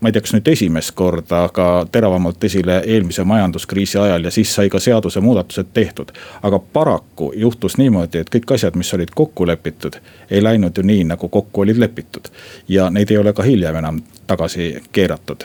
ma 0.00 0.08
ei 0.08 0.12
tea, 0.12 0.24
kas 0.24 0.32
nüüd 0.34 0.48
esimest 0.48 0.94
korda, 0.96 1.44
aga 1.48 1.66
teravamalt 1.92 2.44
esile 2.44 2.80
eelmise 2.86 3.24
majanduskriisi 3.24 3.98
ajal 3.98 4.24
ja 4.24 4.30
siis 4.30 4.54
sai 4.54 4.70
ka 4.72 4.80
seadusemuudatused 4.80 5.72
tehtud. 5.74 6.12
aga 6.42 6.58
paraku 6.58 7.32
juhtus 7.36 7.78
niimoodi, 7.78 8.18
et 8.18 8.30
kõik 8.34 8.54
asjad, 8.54 8.76
mis 8.76 8.94
olid 8.94 9.12
kokku 9.14 9.46
lepitud, 9.46 10.00
ei 10.30 10.42
läinud 10.42 10.76
ju 10.76 10.82
nii, 10.82 11.04
nagu 11.04 11.28
kokku 11.28 11.60
olid 11.60 11.78
lepitud. 11.78 12.32
ja 12.68 12.90
neid 12.90 13.10
ei 13.10 13.18
ole 13.18 13.32
ka 13.32 13.42
hiljem 13.42 13.76
enam 13.76 14.02
tagasi 14.26 14.76
keeratud 14.92 15.44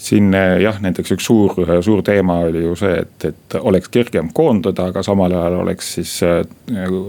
siin 0.00 0.34
eh, 0.34 0.58
jah, 0.62 0.80
näiteks 0.80 1.12
üks 1.12 1.26
suur, 1.26 1.54
suur 1.84 2.02
teema 2.02 2.38
oli 2.48 2.62
ju 2.64 2.76
see, 2.76 3.02
et, 3.02 3.24
et 3.24 3.56
oleks 3.60 3.88
kergem 3.88 4.30
koondada, 4.32 4.88
aga 4.90 5.02
samal 5.04 5.32
ajal 5.32 5.60
oleks 5.64 5.94
siis 5.98 6.14
eh, 6.22 6.40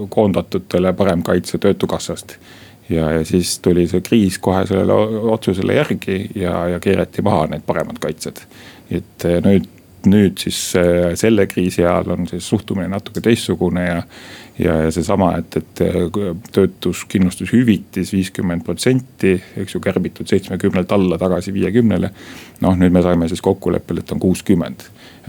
koondatutele 0.08 0.92
parem 0.92 1.22
kaitse 1.22 1.58
töötukassast 1.58 2.36
ja, 2.92 3.10
ja 3.18 3.24
siis 3.28 3.58
tuli 3.64 3.86
see 3.90 4.04
kriis 4.04 4.38
kohe 4.42 4.64
sellele 4.68 5.20
otsusele 5.34 5.78
järgi 5.78 6.18
ja, 6.34 6.66
ja 6.74 6.80
keerati 6.82 7.24
maha 7.24 7.48
need 7.54 7.66
paremad 7.66 8.00
kaitsed. 8.02 8.44
et 8.90 9.28
eh, 9.28 9.40
nüüd 9.44 9.70
nüüd 10.02 10.40
siis 10.42 10.56
selle 11.14 11.44
kriisi 11.46 11.84
ajal 11.84 12.08
on 12.16 12.24
see 12.26 12.40
suhtumine 12.42 12.88
natuke 12.90 13.20
teistsugune 13.22 13.84
ja 13.86 14.00
ja, 14.58 14.74
ja 14.82 14.90
seesama, 14.90 15.32
et, 15.38 15.56
et 15.56 15.82
töötuskindlustushüvitis 16.52 18.12
viiskümmend 18.12 18.64
protsenti, 18.66 19.34
eks 19.62 19.76
ju, 19.76 19.80
kärbitud 19.82 20.28
seitsmekümnelt 20.28 20.92
alla 20.92 21.18
tagasi 21.18 21.54
viiekümnele. 21.54 22.10
noh, 22.60 22.76
nüüd 22.78 22.92
me 22.94 23.02
saime 23.02 23.28
siis 23.28 23.40
kokkuleppele, 23.42 24.04
et 24.04 24.12
on 24.12 24.20
kuuskümmend. 24.20 24.84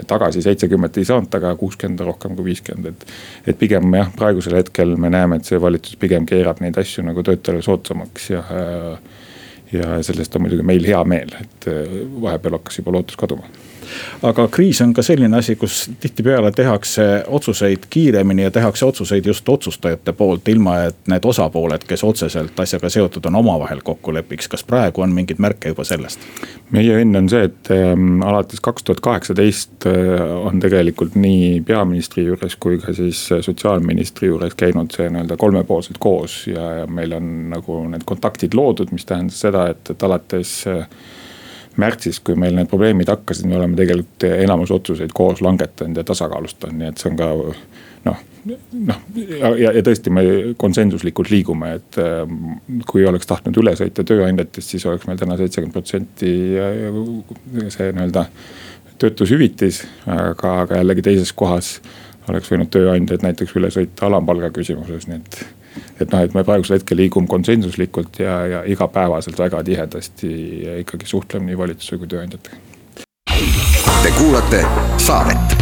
Tagasi 0.08 0.42
seitsekümmend 0.42 0.98
ei 0.98 1.06
saanud, 1.08 1.34
aga 1.38 1.56
kuuskümmend 1.60 2.06
rohkem 2.08 2.38
kui 2.38 2.48
viiskümmend, 2.52 2.94
et. 2.94 3.18
et 3.48 3.60
pigem 3.60 3.94
jah, 3.94 4.10
praegusel 4.16 4.58
hetkel 4.58 4.96
me 4.98 5.12
näeme, 5.14 5.38
et 5.38 5.50
see 5.50 5.62
valitsus 5.62 6.00
pigem 6.02 6.26
keerab 6.30 6.62
neid 6.64 6.78
asju 6.82 7.06
nagu 7.06 7.24
töötajale 7.26 7.66
soodsamaks 7.66 8.30
ja 8.34 8.44
ja 9.74 9.98
sellest 10.06 10.36
on 10.36 10.44
muidugi 10.46 10.66
meil 10.66 10.86
hea 10.86 11.00
meel, 11.10 11.32
et 11.42 11.70
vahepeal 12.22 12.60
hakkas 12.60 12.78
juba 12.78 12.94
lootus 12.94 13.18
kaduma 13.18 13.48
aga 14.24 14.48
kriis 14.48 14.82
on 14.82 14.94
ka 14.94 15.04
selline 15.06 15.38
asi, 15.38 15.56
kus 15.56 15.92
tihtipeale 16.00 16.52
tehakse 16.52 17.24
otsuseid 17.28 17.88
kiiremini 17.90 18.44
ja 18.44 18.52
tehakse 18.52 18.86
otsuseid 18.86 19.26
just 19.26 19.50
otsustajate 19.50 20.14
poolt, 20.14 20.48
ilma 20.48 20.78
et 20.90 21.12
need 21.12 21.26
osapooled, 21.26 21.86
kes 21.88 22.04
otseselt 22.04 22.60
asjaga 22.60 22.90
seotud 22.90 23.26
on, 23.26 23.36
omavahel 23.36 23.82
kokku 23.84 24.14
lepiks. 24.14 24.48
kas 24.48 24.64
praegu 24.64 25.02
on 25.02 25.14
mingeid 25.14 25.40
märke 25.40 25.74
juba 25.74 25.84
sellest? 25.88 26.20
meie 26.72 26.98
õnn 27.02 27.18
on 27.18 27.30
see, 27.30 27.48
et 27.50 27.72
ähm, 27.76 28.22
alates 28.26 28.62
kaks 28.64 28.84
tuhat 28.84 29.02
kaheksateist 29.04 29.88
äh, 29.90 30.24
on 30.48 30.60
tegelikult 30.64 31.16
nii 31.16 31.62
peaministri 31.68 32.26
juures 32.26 32.56
kui 32.56 32.80
ka 32.82 32.94
siis 32.94 33.26
sotsiaalministri 33.42 34.32
juures 34.32 34.56
käinud 34.58 34.94
see 34.96 35.10
nii-öelda 35.10 35.38
kolmepoolselt 35.38 36.00
koos 36.00 36.44
ja, 36.48 36.70
ja 36.80 36.88
meil 36.88 37.14
on 37.18 37.34
nagu 37.54 37.82
need 37.92 38.06
kontaktid 38.06 38.56
loodud, 38.58 38.94
mis 38.96 39.06
tähendas 39.06 39.42
seda, 39.44 39.68
et, 39.74 39.94
et 39.94 40.08
alates 40.08 40.56
äh, 40.72 40.88
märtsis, 41.82 42.20
kui 42.20 42.36
meil 42.40 42.56
need 42.58 42.70
probleemid 42.70 43.10
hakkasid, 43.10 43.48
me 43.50 43.58
oleme 43.58 43.78
tegelikult 43.80 44.28
enamus 44.30 44.72
otsuseid 44.76 45.14
koos 45.16 45.42
langetanud 45.42 45.98
ja 45.98 46.06
tasakaalustanud, 46.08 46.78
nii 46.80 46.92
et 46.92 47.02
see 47.02 47.10
on 47.12 47.18
ka 47.18 47.30
noh, 48.10 48.20
noh 48.90 49.00
ja, 49.16 49.72
ja, 49.72 49.84
tõesti, 49.86 50.14
me 50.14 50.26
konsensuslikult 50.60 51.32
liigume, 51.34 51.74
et 51.80 52.00
ähm, 52.04 52.60
kui 52.90 53.06
oleks 53.10 53.30
tahtnud 53.30 53.58
üle 53.64 53.74
sõita 53.80 54.06
tööandjatest, 54.08 54.76
siis 54.76 54.86
oleks 54.90 55.08
meil 55.10 55.20
täna 55.22 55.40
seitsekümmend 55.40 55.74
protsenti 55.74 56.34
see 57.74 57.90
nii-öelda 57.90 58.28
töötushüvitis, 59.02 59.84
aga, 60.06 60.60
aga 60.68 60.82
jällegi 60.82 61.06
teises 61.10 61.34
kohas 61.36 61.76
oleks 62.30 62.52
võinud 62.52 62.70
tööandjad 62.72 63.26
näiteks 63.26 63.58
üle 63.60 63.72
sõita 63.74 64.08
alampalga 64.08 64.54
küsimuses, 64.56 65.10
nii 65.10 65.20
et 65.20 65.44
et 66.00 66.12
noh, 66.12 66.20
et 66.20 66.36
me 66.36 66.44
praegusel 66.44 66.80
hetkel 66.80 67.00
liigume 67.02 67.30
konsensuslikult 67.32 68.20
ja, 68.24 68.38
ja 68.48 68.62
igapäevaselt 68.70 69.40
väga 69.40 69.64
tihedasti 69.64 70.34
ikkagi 70.84 71.10
suhtleme 71.10 71.52
nii 71.52 71.60
valitsuse 71.64 72.02
kui 72.02 72.12
tööandjatega. 72.14 72.62
Te 74.04 74.12
kuulate 74.18 74.66
saadet 75.02 75.53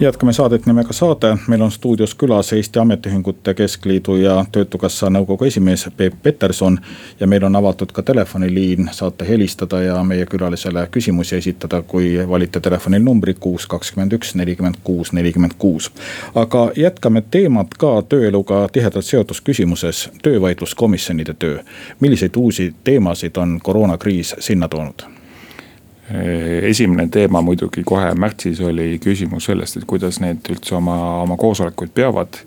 jätkame 0.00 0.32
saadet 0.32 0.66
nimega 0.66 0.92
Saade, 0.92 1.36
meil 1.48 1.60
on 1.60 1.70
stuudios 1.70 2.14
külas 2.14 2.52
Eesti 2.52 2.78
Ametiühingute 2.78 3.54
Keskliidu 3.54 4.16
ja 4.16 4.44
Töötukassa 4.52 5.08
nõukogu 5.10 5.44
esimees 5.44 5.88
Peep 5.96 6.14
Peterson. 6.22 6.78
ja 7.20 7.26
meil 7.26 7.44
on 7.44 7.56
avatud 7.56 7.92
ka 7.92 8.02
telefoniliin, 8.02 8.88
saate 8.92 9.28
helistada 9.28 9.82
ja 9.82 10.04
meie 10.04 10.26
külalisele 10.26 10.88
küsimusi 10.90 11.36
esitada, 11.36 11.82
kui 11.82 12.28
valite 12.28 12.60
telefonil 12.60 13.02
numbri 13.02 13.34
kuus, 13.34 13.66
kakskümmend 13.66 14.12
üks, 14.12 14.34
nelikümmend 14.34 14.76
kuus, 14.84 15.12
nelikümmend 15.12 15.52
kuus. 15.58 15.90
aga 16.34 16.70
jätkame 16.76 17.22
teemat 17.30 17.74
ka 17.74 18.02
tööeluga 18.08 18.68
tihedalt 18.72 19.04
seotud 19.04 19.40
küsimuses, 19.44 20.10
töövaidluskomisjonide 20.22 21.34
töö. 21.34 21.58
milliseid 22.00 22.36
uusi 22.36 22.74
teemasid 22.84 23.36
on 23.36 23.60
koroonakriis 23.62 24.34
sinna 24.38 24.68
toonud? 24.68 25.15
Eh, 26.06 26.68
esimene 26.70 27.08
teema 27.10 27.40
muidugi 27.42 27.82
kohe 27.86 28.12
märtsis 28.14 28.60
oli 28.62 29.00
küsimus 29.02 29.48
sellest, 29.48 29.80
et 29.80 29.86
kuidas 29.90 30.20
need 30.22 30.46
üldse 30.54 30.76
oma, 30.78 30.94
oma 31.24 31.34
koosolekuid 31.40 31.90
peavad. 31.96 32.38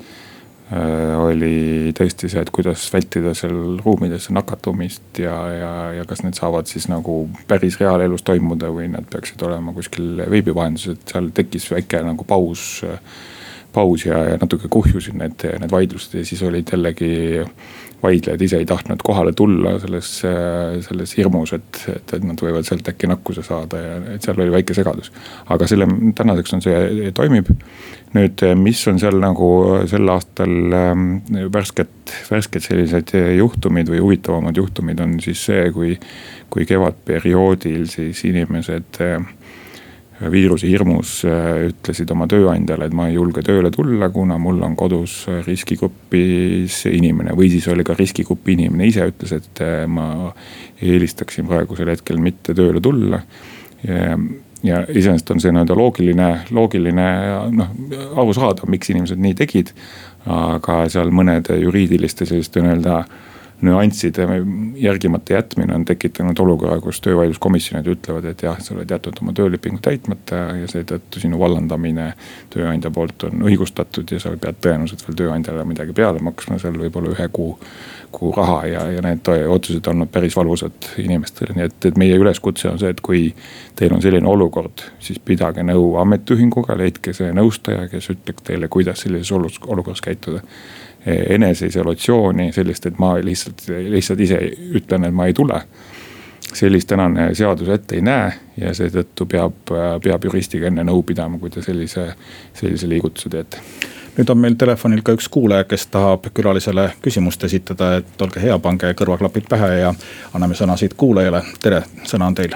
Eh, 0.70 1.16
oli 1.20 1.92
tõesti 1.98 2.30
see, 2.32 2.44
et 2.46 2.52
kuidas 2.56 2.86
vältida 2.94 3.34
seal 3.36 3.82
ruumidesse 3.82 4.32
nakatumist 4.38 5.20
ja, 5.20 5.36
ja, 5.52 5.72
ja 5.98 6.06
kas 6.08 6.24
need 6.24 6.40
saavad 6.40 6.70
siis 6.72 6.88
nagu 6.88 7.24
päris 7.50 7.80
reaalelus 7.82 8.24
toimuda 8.24 8.70
või 8.72 8.88
nad 8.94 9.10
peaksid 9.12 9.44
olema 9.44 9.74
kuskil 9.76 10.22
veebi 10.22 10.56
vahendusel, 10.56 10.96
et 10.96 11.12
seal 11.12 11.28
tekkis 11.36 11.68
väike 11.74 12.04
nagu 12.06 12.28
paus 12.30 12.80
paus 13.74 14.06
ja, 14.06 14.24
ja 14.32 14.38
natuke 14.42 14.70
kuhjusid 14.72 15.18
need, 15.20 15.44
need 15.62 15.72
vaidlused 15.72 16.16
ja 16.18 16.26
siis 16.26 16.42
olid 16.46 16.72
jällegi 16.74 17.12
vaidlejad 18.04 18.42
ise 18.42 18.60
ei 18.62 18.66
tahtnud 18.66 19.02
kohale 19.04 19.34
tulla 19.36 19.76
selles, 19.80 20.12
selles 20.88 21.16
hirmus, 21.18 21.54
et, 21.58 21.82
et, 21.92 22.14
et 22.18 22.26
nad 22.26 22.40
võivad 22.42 22.68
sealt 22.68 22.88
äkki 22.92 23.10
nakkuse 23.12 23.44
saada 23.46 23.82
ja 23.82 23.96
et 24.16 24.26
seal 24.26 24.40
oli 24.40 24.54
väike 24.54 24.76
segadus. 24.78 25.12
aga 25.50 25.68
selle, 25.68 25.88
tänaseks 26.16 26.56
on 26.58 26.64
see, 26.66 27.12
toimib. 27.16 27.52
nüüd, 28.16 28.44
mis 28.58 28.82
on 28.90 29.00
seal 29.02 29.20
nagu 29.22 29.50
sel 29.90 30.10
aastal 30.10 30.74
ähm, 30.74 31.10
värsket, 31.54 32.16
värsked 32.32 32.66
sellised 32.66 33.14
juhtumid 33.38 33.92
või 33.92 34.02
huvitavamad 34.06 34.58
juhtumid 34.58 35.00
on 35.04 35.20
siis 35.24 35.44
see, 35.52 35.68
kui, 35.76 35.94
kui 36.50 36.66
kevadperioodil 36.70 37.86
siis 37.92 38.24
inimesed 38.32 39.04
äh, 39.06 39.30
viiruse 40.28 40.68
hirmus 40.68 41.22
äh, 41.28 41.70
ütlesid 41.70 42.10
oma 42.12 42.28
tööandjale, 42.30 42.90
et 42.90 42.96
ma 42.96 43.08
ei 43.08 43.16
julge 43.16 43.44
tööle 43.46 43.72
tulla, 43.72 44.10
kuna 44.12 44.38
mul 44.42 44.60
on 44.66 44.76
kodus 44.80 45.22
riskigrupis 45.46 46.82
inimene. 46.92 47.36
või 47.38 47.50
siis 47.54 47.68
oli 47.72 47.86
ka 47.88 47.96
riskigrupi 47.98 48.58
inimene 48.58 48.90
ise 48.90 49.08
ütles, 49.08 49.34
et 49.38 49.64
äh, 49.64 49.86
ma 49.88 50.34
eelistaksin 50.82 51.48
praegusel 51.48 51.94
hetkel 51.94 52.20
mitte 52.20 52.56
tööle 52.56 52.82
tulla. 52.82 53.24
ja 54.64 54.82
iseenesest 54.92 55.30
on 55.32 55.40
see 55.40 55.54
nii-öelda 55.56 55.76
loogiline, 55.80 56.30
loogiline 56.52 57.06
noh, 57.56 57.70
arusaadav, 58.20 58.68
miks 58.68 58.90
inimesed 58.92 59.20
nii 59.24 59.38
tegid. 59.40 59.72
aga 60.28 60.82
seal 60.92 61.14
mõnede 61.16 61.56
juriidiliste 61.62 62.26
selliste 62.28 62.60
nii-öelda 62.60 63.06
nüansside 63.62 64.26
järgimata 64.80 65.34
jätmine 65.34 65.76
on 65.76 65.86
tekitanud 65.86 66.40
olukorra, 66.40 66.80
kus 66.82 67.02
töövaidluskomisjonid 67.04 67.88
ütlevad, 67.92 68.30
et 68.32 68.44
jah, 68.44 68.60
sa 68.64 68.74
oled 68.76 68.92
jätnud 68.92 69.20
oma 69.22 69.34
töölepingu 69.36 69.82
täitmata 69.84 70.42
ja 70.62 70.68
seetõttu 70.72 71.22
sinu 71.24 71.40
vallandamine 71.40 72.14
tööandja 72.54 72.92
poolt 72.96 73.28
on 73.28 73.44
õigustatud 73.50 74.16
ja 74.16 74.22
sa 74.24 74.34
pead 74.40 74.62
tõenäoliselt 74.64 75.04
veel 75.08 75.20
tööandjale 75.24 75.66
midagi 75.68 75.96
peale 75.96 76.24
maksma 76.24 76.60
seal 76.62 76.80
võib-olla 76.80 77.16
ühe 77.16 77.28
kuu 77.34 77.58
kuu 78.12 78.32
raha 78.36 78.66
ja, 78.68 78.84
ja 78.92 79.02
need 79.06 79.28
otsused 79.48 79.88
on 79.88 79.96
olnud 79.96 80.12
päris 80.12 80.36
valusad 80.36 80.90
inimestele, 80.98 81.56
nii 81.56 81.66
et, 81.66 81.86
et 81.86 81.98
meie 81.98 82.18
üleskutse 82.18 82.70
on 82.70 82.80
see, 82.82 82.92
et 82.94 83.02
kui 83.06 83.30
teil 83.80 83.94
on 83.96 84.02
selline 84.02 84.28
olukord, 84.28 84.84
siis 85.04 85.20
pidage 85.20 85.64
nõu 85.66 85.94
ametiühinguga, 86.02 86.78
leidke 86.78 87.14
see 87.14 87.32
nõustaja, 87.36 87.88
kes 87.92 88.12
ütleb 88.16 88.44
teile, 88.46 88.70
kuidas 88.72 89.06
sellises 89.06 89.32
olukorras 89.34 90.02
käituda 90.06 90.44
eneseisolatsiooni, 91.06 92.52
sellist, 92.54 92.90
et 92.90 92.98
ma 93.00 93.14
lihtsalt, 93.24 93.64
lihtsalt 93.70 94.20
ise 94.26 94.42
ütlen, 94.76 95.08
et 95.08 95.16
ma 95.16 95.30
ei 95.30 95.34
tule. 95.34 95.64
sellist 96.54 96.88
tänane 96.90 97.36
seadus 97.38 97.68
ette 97.70 97.94
ei 97.96 98.02
näe 98.02 98.32
ja 98.58 98.72
seetõttu 98.74 99.28
peab, 99.30 99.70
peab 100.02 100.24
juristiga 100.26 100.66
enne 100.68 100.82
nõu 100.84 101.04
pidama, 101.06 101.38
kui 101.38 101.52
te 101.54 101.62
sellise, 101.62 102.08
sellise 102.58 102.90
liigutuse 102.90 103.30
teete 103.30 103.62
nüüd 104.20 104.30
on 104.30 104.42
meil 104.44 104.58
telefonil 104.60 105.00
ka 105.06 105.16
üks 105.16 105.30
kuulaja, 105.32 105.64
kes 105.64 105.88
tahab 105.94 106.28
külalisele 106.36 106.90
küsimust 107.02 107.44
esitada, 107.48 107.94
et 108.02 108.22
olge 108.22 108.42
hea, 108.44 108.58
pange 108.60 108.92
kõrvaklapid 109.00 109.48
pähe 109.50 109.70
ja 109.80 109.94
anname 110.34 110.58
sõna 110.60 110.76
siit 110.78 110.98
kuulajale. 111.00 111.42
tere, 111.64 111.84
sõna 112.04 112.28
on 112.28 112.36
teil. 112.36 112.56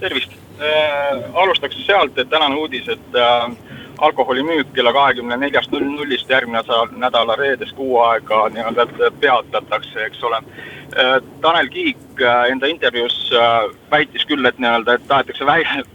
tervist 0.00 0.30
äh,, 0.60 1.18
alustaks 1.34 1.86
sealt, 1.86 2.18
et 2.18 2.30
tänane 2.30 2.54
uudis, 2.54 2.88
et 2.88 3.18
äh, 3.18 3.50
alkoholimüük 3.98 4.72
kella 4.74 4.92
kahekümne 4.92 5.36
neljast 5.36 5.70
nullist 5.70 6.30
järgmine 6.30 6.62
nädala 6.96 7.36
reedest 7.36 7.74
kuu 7.76 7.98
aega 7.98 8.48
nii-öelda 8.48 8.86
peatatakse, 9.20 10.04
eks 10.04 10.22
ole. 10.24 10.36
Äh, 10.36 11.18
Tanel 11.40 11.68
Kiik 11.68 12.22
äh, 12.22 12.50
enda 12.50 12.66
intervjuus 12.66 13.30
äh, 13.32 13.74
väitis 13.90 14.26
küll, 14.26 14.44
et 14.44 14.58
nii-öelda, 14.58 14.94
et 14.94 15.06
tahetakse 15.08 15.46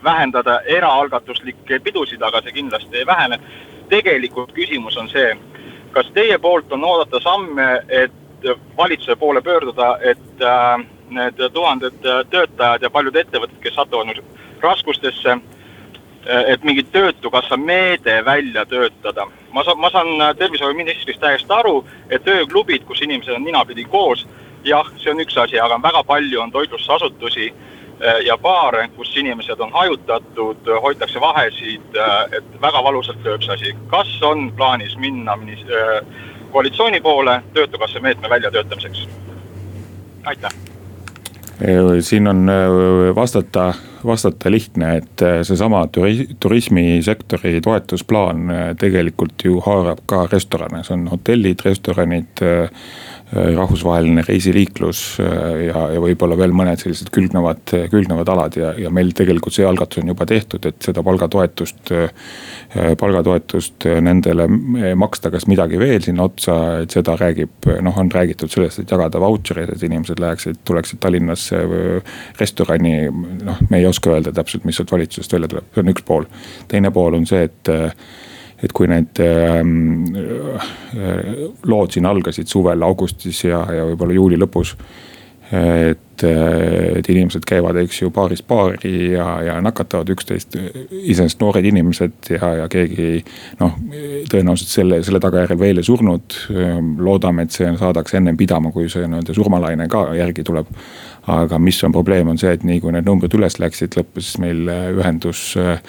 vähendada 0.04 0.60
eraalgatuslikke 0.66 1.80
pidusid, 1.80 2.22
aga 2.22 2.42
see 2.42 2.60
kindlasti 2.60 3.04
ei 3.04 3.06
vähene. 3.06 3.40
Tegelikult 3.90 4.54
küsimus 4.56 4.98
on 4.98 5.10
see, 5.10 5.34
kas 5.92 6.10
teie 6.14 6.38
poolt 6.38 6.72
on 6.72 6.84
oodata 6.84 7.20
samme, 7.24 7.68
et 7.90 8.12
valitsuse 8.78 9.16
poole 9.16 9.42
pöörduda, 9.42 9.98
et 10.02 10.44
need 11.10 11.40
tuhanded 11.54 12.02
töötajad 12.30 12.84
ja 12.84 12.90
paljud 12.90 13.16
ettevõtted, 13.16 13.60
kes 13.64 13.76
satuvad 13.76 14.12
nüüd 14.12 14.24
raskustesse 14.62 15.40
Eh, 16.28 16.54
et 16.54 16.64
mingi 16.64 16.84
töötukassa 16.84 17.58
meede 17.58 18.26
välja 18.26 18.66
töötada. 18.66 19.28
ma 19.52 19.64
saan, 19.64 19.80
ma 19.80 19.90
saan 19.90 20.22
äh, 20.22 20.36
tervishoiuministrist 20.36 21.20
täiesti 21.20 21.54
aru, 21.54 21.86
et 22.10 22.24
tööklubid, 22.24 22.84
kus 22.84 23.02
inimesed 23.02 23.34
on 23.34 23.44
ninapidi 23.44 23.86
koos, 23.86 24.28
jah, 24.64 24.90
see 24.98 25.12
on 25.12 25.22
üks 25.24 25.38
asi, 25.40 25.60
aga 25.60 25.80
väga 25.82 26.04
palju 26.04 26.42
on 26.42 26.52
toitlustusasutusi 26.52 27.48
äh, 27.48 27.77
ja 28.26 28.38
baare, 28.38 28.90
kus 28.96 29.18
inimesed 29.18 29.60
on 29.60 29.72
hajutatud, 29.72 30.70
hoitakse 30.82 31.22
vahesid, 31.22 31.96
äh, 31.98 32.38
et 32.38 32.62
väga 32.62 32.84
valusalt 32.84 33.24
lööb 33.26 33.42
see 33.42 33.54
asi. 33.54 33.76
kas 33.88 34.22
on 34.22 34.52
plaanis 34.56 34.98
minna 34.98 35.38
koalitsiooni 36.52 37.02
poole 37.02 37.42
töötukassa 37.54 38.00
meetme 38.00 38.30
väljatöötamiseks? 38.30 39.08
aitäh 40.26 40.52
siin 42.00 42.28
on 42.28 42.52
vastata, 43.16 43.74
vastata 44.06 44.52
lihtne, 44.52 44.98
et 44.98 45.24
seesama 45.42 45.88
turismisektori 46.40 47.62
toetusplaan 47.62 48.52
tegelikult 48.80 49.44
ju 49.44 49.60
haarab 49.66 50.04
ka 50.06 50.28
restorane, 50.32 50.84
see 50.84 50.94
on 50.94 51.08
hotellid, 51.08 51.66
restoranid 51.66 52.46
Äh, 52.46 52.70
rahvusvaheline 53.34 54.24
reisiliiklus 54.24 55.02
äh, 55.20 55.66
ja, 55.68 55.82
ja 55.92 56.00
võib-olla 56.00 56.38
veel 56.40 56.54
mõned 56.56 56.80
sellised 56.80 57.10
külgnevad, 57.12 57.74
külgnevad 57.92 58.30
alad 58.32 58.56
ja, 58.56 58.70
ja 58.80 58.92
meil 58.94 59.12
tegelikult 59.16 59.56
see 59.58 59.66
algatus 59.68 60.00
on 60.00 60.14
juba 60.14 60.28
tehtud, 60.30 60.64
et 60.70 60.80
seda 60.86 61.04
palgatoetust. 61.04 61.92
Äh, 61.92 62.94
palgatoetust 63.00 63.86
nendele 64.04 64.46
maksta 65.00 65.32
kas 65.32 65.48
midagi 65.48 65.80
veel 65.80 66.02
sinna 66.04 66.26
otsa, 66.28 66.56
et 66.84 66.94
seda 66.96 67.16
räägib, 67.20 67.68
noh, 67.84 68.00
on 68.00 68.12
räägitud 68.12 68.52
sellest, 68.52 68.82
et 68.84 68.92
jagada 68.92 69.20
vautšereid, 69.24 69.72
et 69.74 69.84
inimesed 69.88 70.20
läheksid, 70.22 70.62
tuleksid 70.68 71.00
Tallinnasse 71.04 71.62
restorani. 72.40 73.10
noh, 73.48 73.60
me 73.70 73.82
ei 73.82 73.88
oska 73.88 74.14
öelda 74.14 74.32
täpselt, 74.36 74.68
mis 74.68 74.80
sealt 74.80 74.92
valitsusest 74.92 75.36
välja 75.36 75.52
tuleb, 75.52 75.68
see 75.74 75.84
on 75.84 75.94
üks 75.96 76.08
pool. 76.08 76.28
teine 76.68 76.92
pool 76.96 77.20
on 77.20 77.28
see, 77.28 77.48
et 77.48 77.72
et 78.64 78.74
kui 78.74 78.90
need 78.90 79.22
ähm, 79.22 80.08
äh, 80.18 81.46
lood 81.70 81.94
siin 81.94 82.10
algasid 82.10 82.50
suvel 82.50 82.86
augustis 82.88 83.44
ja, 83.46 83.62
ja 83.74 83.86
võib-olla 83.92 84.18
juuli 84.18 84.40
lõpus. 84.40 84.76
et, 85.48 86.24
äh, 86.28 86.98
et 87.00 87.10
inimesed 87.10 87.46
käivad, 87.48 87.78
eks 87.80 88.02
ju, 88.02 88.10
baarist 88.12 88.44
baari 88.50 89.14
ja, 89.14 89.28
ja 89.46 89.54
nakatavad 89.64 90.10
üksteist, 90.12 90.58
iseenesest 90.92 91.40
noored 91.40 91.66
inimesed 91.66 92.32
ja, 92.34 92.50
ja 92.64 92.68
keegi. 92.68 93.24
noh, 93.62 93.78
tõenäoliselt 94.32 94.74
selle, 94.74 95.00
selle 95.08 95.22
tagajärjel 95.24 95.60
veel 95.60 95.80
ei 95.80 95.88
surnud. 95.88 96.40
loodame, 96.98 97.48
et 97.48 97.56
see 97.56 97.70
saadakse 97.78 98.18
ennem 98.18 98.38
pidama, 98.38 98.74
kui 98.76 98.90
see 98.90 99.08
nii-öelda 99.08 99.38
surmalaine 99.38 99.88
ka 99.88 100.10
järgi 100.18 100.44
tuleb 100.44 100.74
aga 101.28 101.60
mis 101.60 101.80
on 101.84 101.92
probleem, 101.92 102.30
on 102.32 102.38
see, 102.40 102.54
et 102.56 102.64
nii 102.64 102.80
kui 102.84 102.94
need 102.96 103.08
numbrid 103.08 103.34
üles 103.36 103.60
läksid, 103.60 103.98
lõppes 104.00 104.38
meil 104.40 104.68
ühendus 104.96 105.50
äh, 105.60 105.82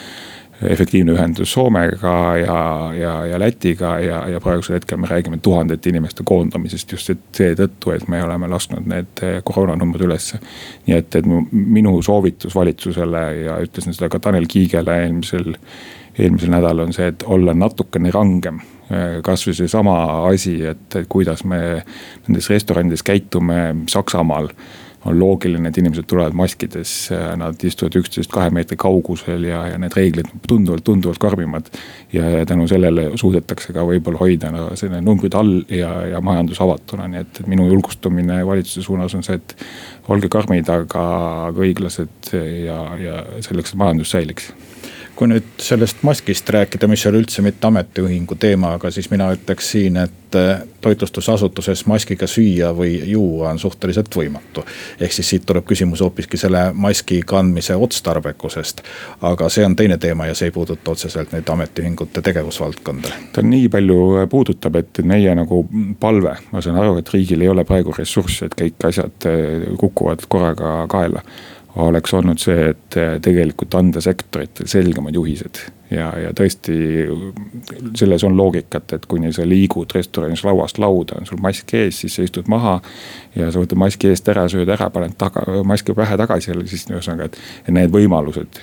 efektiivne 0.62 1.12
ühendus 1.14 1.52
Soomega 1.52 2.36
ja, 2.36 2.60
ja, 2.94 3.26
ja 3.26 3.38
Lätiga 3.38 3.98
ja, 4.00 4.22
ja 4.28 4.40
praegusel 4.40 4.74
hetkel 4.74 4.98
me 4.98 5.06
räägime 5.06 5.38
tuhandete 5.42 5.90
inimeste 5.90 6.24
koondamisest 6.26 6.92
just 6.92 7.12
seetõttu, 7.36 7.92
et 7.94 8.08
me 8.08 8.22
oleme 8.24 8.48
lasknud 8.50 8.88
need 8.90 9.22
koroonanumbrid 9.44 10.08
ülesse. 10.08 10.40
nii 10.86 10.96
et, 10.96 11.14
et 11.14 11.28
minu 11.52 11.94
soovitus 12.02 12.54
valitsusele 12.54 13.22
ja 13.44 13.60
ütlesin 13.62 13.94
seda 13.94 14.10
ka 14.10 14.18
Tanel 14.18 14.48
Kiigele 14.50 14.98
eelmisel, 15.04 15.54
eelmisel 16.18 16.50
nädalal 16.50 16.88
on 16.88 16.96
see, 16.96 17.06
et 17.12 17.22
olla 17.26 17.54
natukene 17.54 18.10
rangem 18.14 18.60
kasvõi 19.24 19.54
seesama 19.54 19.94
asi, 20.30 20.56
et, 20.64 20.96
kuidas 21.12 21.44
me 21.44 21.60
nendes 22.26 22.48
restoranides 22.50 23.04
käitume 23.04 23.84
Saksamaal 23.88 24.48
on 25.08 25.18
loogiline, 25.18 25.68
et 25.68 25.78
inimesed 25.80 26.06
tulevad 26.08 26.36
maskides, 26.36 26.92
nad 27.40 27.64
istuvad 27.64 27.98
üksteisest 28.00 28.32
kahe 28.32 28.52
meetri 28.54 28.78
kaugusel 28.80 29.46
ja, 29.48 29.64
ja 29.72 29.80
need 29.80 29.96
reeglid 29.96 30.30
tunduvalt, 30.48 30.84
tunduvalt 30.86 31.20
karmimad. 31.22 31.70
ja, 32.12 32.28
ja 32.38 32.46
tänu 32.46 32.68
sellele 32.68 33.10
suudetakse 33.16 33.72
ka 33.76 33.84
võib-olla 33.88 34.20
hoida 34.22 34.52
no, 34.54 34.68
selle 34.78 35.00
numbrid 35.04 35.34
all 35.38 35.62
ja, 35.72 35.92
ja 36.14 36.22
majandus 36.24 36.60
avatuna, 36.64 37.08
nii 37.08 37.24
et 37.24 37.42
minu 37.46 37.68
julgustumine 37.68 38.40
valitsuse 38.46 38.86
suunas 38.86 39.14
on 39.14 39.26
see, 39.26 39.38
et 39.38 39.56
olge 40.08 40.30
karmid, 40.32 40.68
aga, 40.72 41.04
aga 41.50 41.66
õiglased 41.66 42.32
ja, 42.64 42.80
ja 43.00 43.22
selleks, 43.44 43.74
et 43.74 43.80
majandus 43.80 44.14
säiliks 44.14 44.52
kui 45.18 45.26
nüüd 45.26 45.46
sellest 45.58 46.04
maskist 46.06 46.50
rääkida, 46.54 46.86
mis 46.86 47.02
ei 47.02 47.10
ole 47.10 47.22
üldse 47.24 47.42
mitte 47.42 47.66
ametiühingu 47.66 48.36
teema, 48.38 48.76
aga 48.78 48.90
siis 48.94 49.08
mina 49.10 49.26
ütleks 49.34 49.72
siin, 49.72 49.96
et 49.98 50.36
äh, 50.38 50.60
toitlustusasutuses 50.84 51.82
maskiga 51.90 52.28
süüa 52.30 52.70
või 52.76 52.92
juua 53.10 53.50
on 53.50 53.58
suhteliselt 53.58 54.14
võimatu. 54.14 54.62
ehk 55.00 55.12
siis 55.12 55.30
siit 55.34 55.46
tuleb 55.46 55.66
küsimus 55.66 56.04
hoopiski 56.06 56.38
selle 56.38 56.68
maski 56.74 57.20
kandmise 57.26 57.74
otstarbekusest. 57.74 58.82
aga 59.22 59.48
see 59.48 59.66
on 59.66 59.76
teine 59.76 59.98
teema 59.98 60.26
ja 60.26 60.38
see 60.38 60.52
ei 60.52 60.54
puuduta 60.54 60.90
otseselt 60.94 61.34
nüüd 61.34 61.50
ametiühingute 61.50 62.22
tegevusvaldkonda. 62.22 63.08
ta 63.32 63.42
nii 63.42 63.68
palju 63.68 64.00
äh, 64.22 64.28
puudutab, 64.30 64.76
et 64.76 65.02
meie 65.02 65.34
nagu 65.34 65.64
palve, 66.00 66.36
ma 66.52 66.62
saan 66.62 66.78
aru, 66.78 66.98
et 67.02 67.14
riigil 67.14 67.42
ei 67.42 67.50
ole 67.50 67.64
praegu 67.64 67.94
ressurssi, 67.98 68.44
et 68.46 68.58
kõik 68.62 68.90
asjad 68.92 69.26
äh, 69.26 69.70
kukuvad 69.82 70.28
korraga 70.28 70.84
kaela 70.86 71.26
oleks 71.76 72.14
olnud 72.14 72.40
see, 72.40 72.70
et 72.72 72.96
tegelikult 73.22 73.74
anda 73.78 74.00
sektoritele 74.00 74.68
selgemad 74.68 75.14
juhised. 75.14 75.60
ja, 75.90 76.08
ja 76.18 76.32
tõesti 76.36 76.74
selles 77.96 78.24
on 78.24 78.36
loogikat, 78.36 78.92
et 78.92 79.06
kuni 79.06 79.32
sa 79.32 79.46
liigud 79.48 79.92
restoranis 79.94 80.44
lauast 80.44 80.78
lauda, 80.78 81.20
on 81.20 81.28
sul 81.28 81.40
mask 81.40 81.74
ees, 81.74 82.00
siis 82.02 82.18
sa 82.18 82.26
istud 82.26 82.48
maha. 82.48 82.80
ja 83.36 83.50
sa 83.52 83.62
võtad 83.62 83.80
maski 83.80 84.12
eest 84.12 84.28
ära, 84.28 84.48
sööd 84.48 84.68
ära, 84.68 84.90
paned 84.90 85.16
taga, 85.18 85.44
maski 85.64 85.96
pähe 85.96 86.16
tagasi 86.20 86.52
jälle, 86.52 86.66
siis 86.68 86.88
ühesõnaga, 86.90 87.30
et 87.30 87.72
need 87.72 87.92
võimalused 87.94 88.62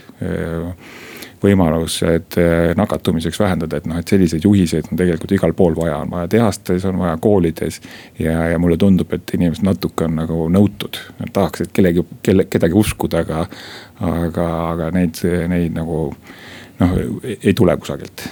võimalus, 1.45 1.99
et 2.09 2.37
eh, 2.41 2.71
nakatumiseks 2.77 3.39
vähendada, 3.39 3.79
et 3.79 3.89
noh, 3.89 3.99
et 4.01 4.13
selliseid 4.13 4.45
juhiseid 4.45 4.89
on 4.91 4.99
tegelikult 4.99 5.35
igal 5.37 5.53
pool 5.57 5.77
vaja, 5.77 5.99
on 6.03 6.13
vaja 6.13 6.31
tehastes, 6.35 6.85
on 6.89 6.99
vaja 7.01 7.17
koolides. 7.21 7.81
ja, 8.19 8.49
ja 8.51 8.59
mulle 8.59 8.77
tundub, 8.81 9.13
et 9.13 9.35
inimesed 9.37 9.65
natuke 9.65 10.07
on 10.09 10.17
nagu 10.21 10.47
nõutud, 10.51 10.99
tahaksid 11.33 11.73
kellegi, 11.73 12.05
kelle, 12.25 12.47
kedagi 12.49 12.77
uskuda, 12.77 13.25
aga. 13.25 13.45
aga, 14.05 14.47
aga 14.71 14.89
neid, 14.91 15.21
neid 15.47 15.75
nagu 15.75 16.09
noh, 16.79 16.97
ei 17.23 17.53
tule 17.55 17.77
kusagilt 17.77 18.25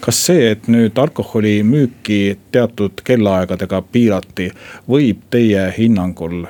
kas 0.00 0.20
see, 0.26 0.50
et 0.50 0.68
nüüd 0.72 0.96
alkoholimüüki 0.98 2.38
teatud 2.52 3.02
kellaaegadega 3.04 3.82
piirati, 3.92 4.48
võib 4.88 5.28
teie 5.30 5.68
hinnangul, 5.76 6.46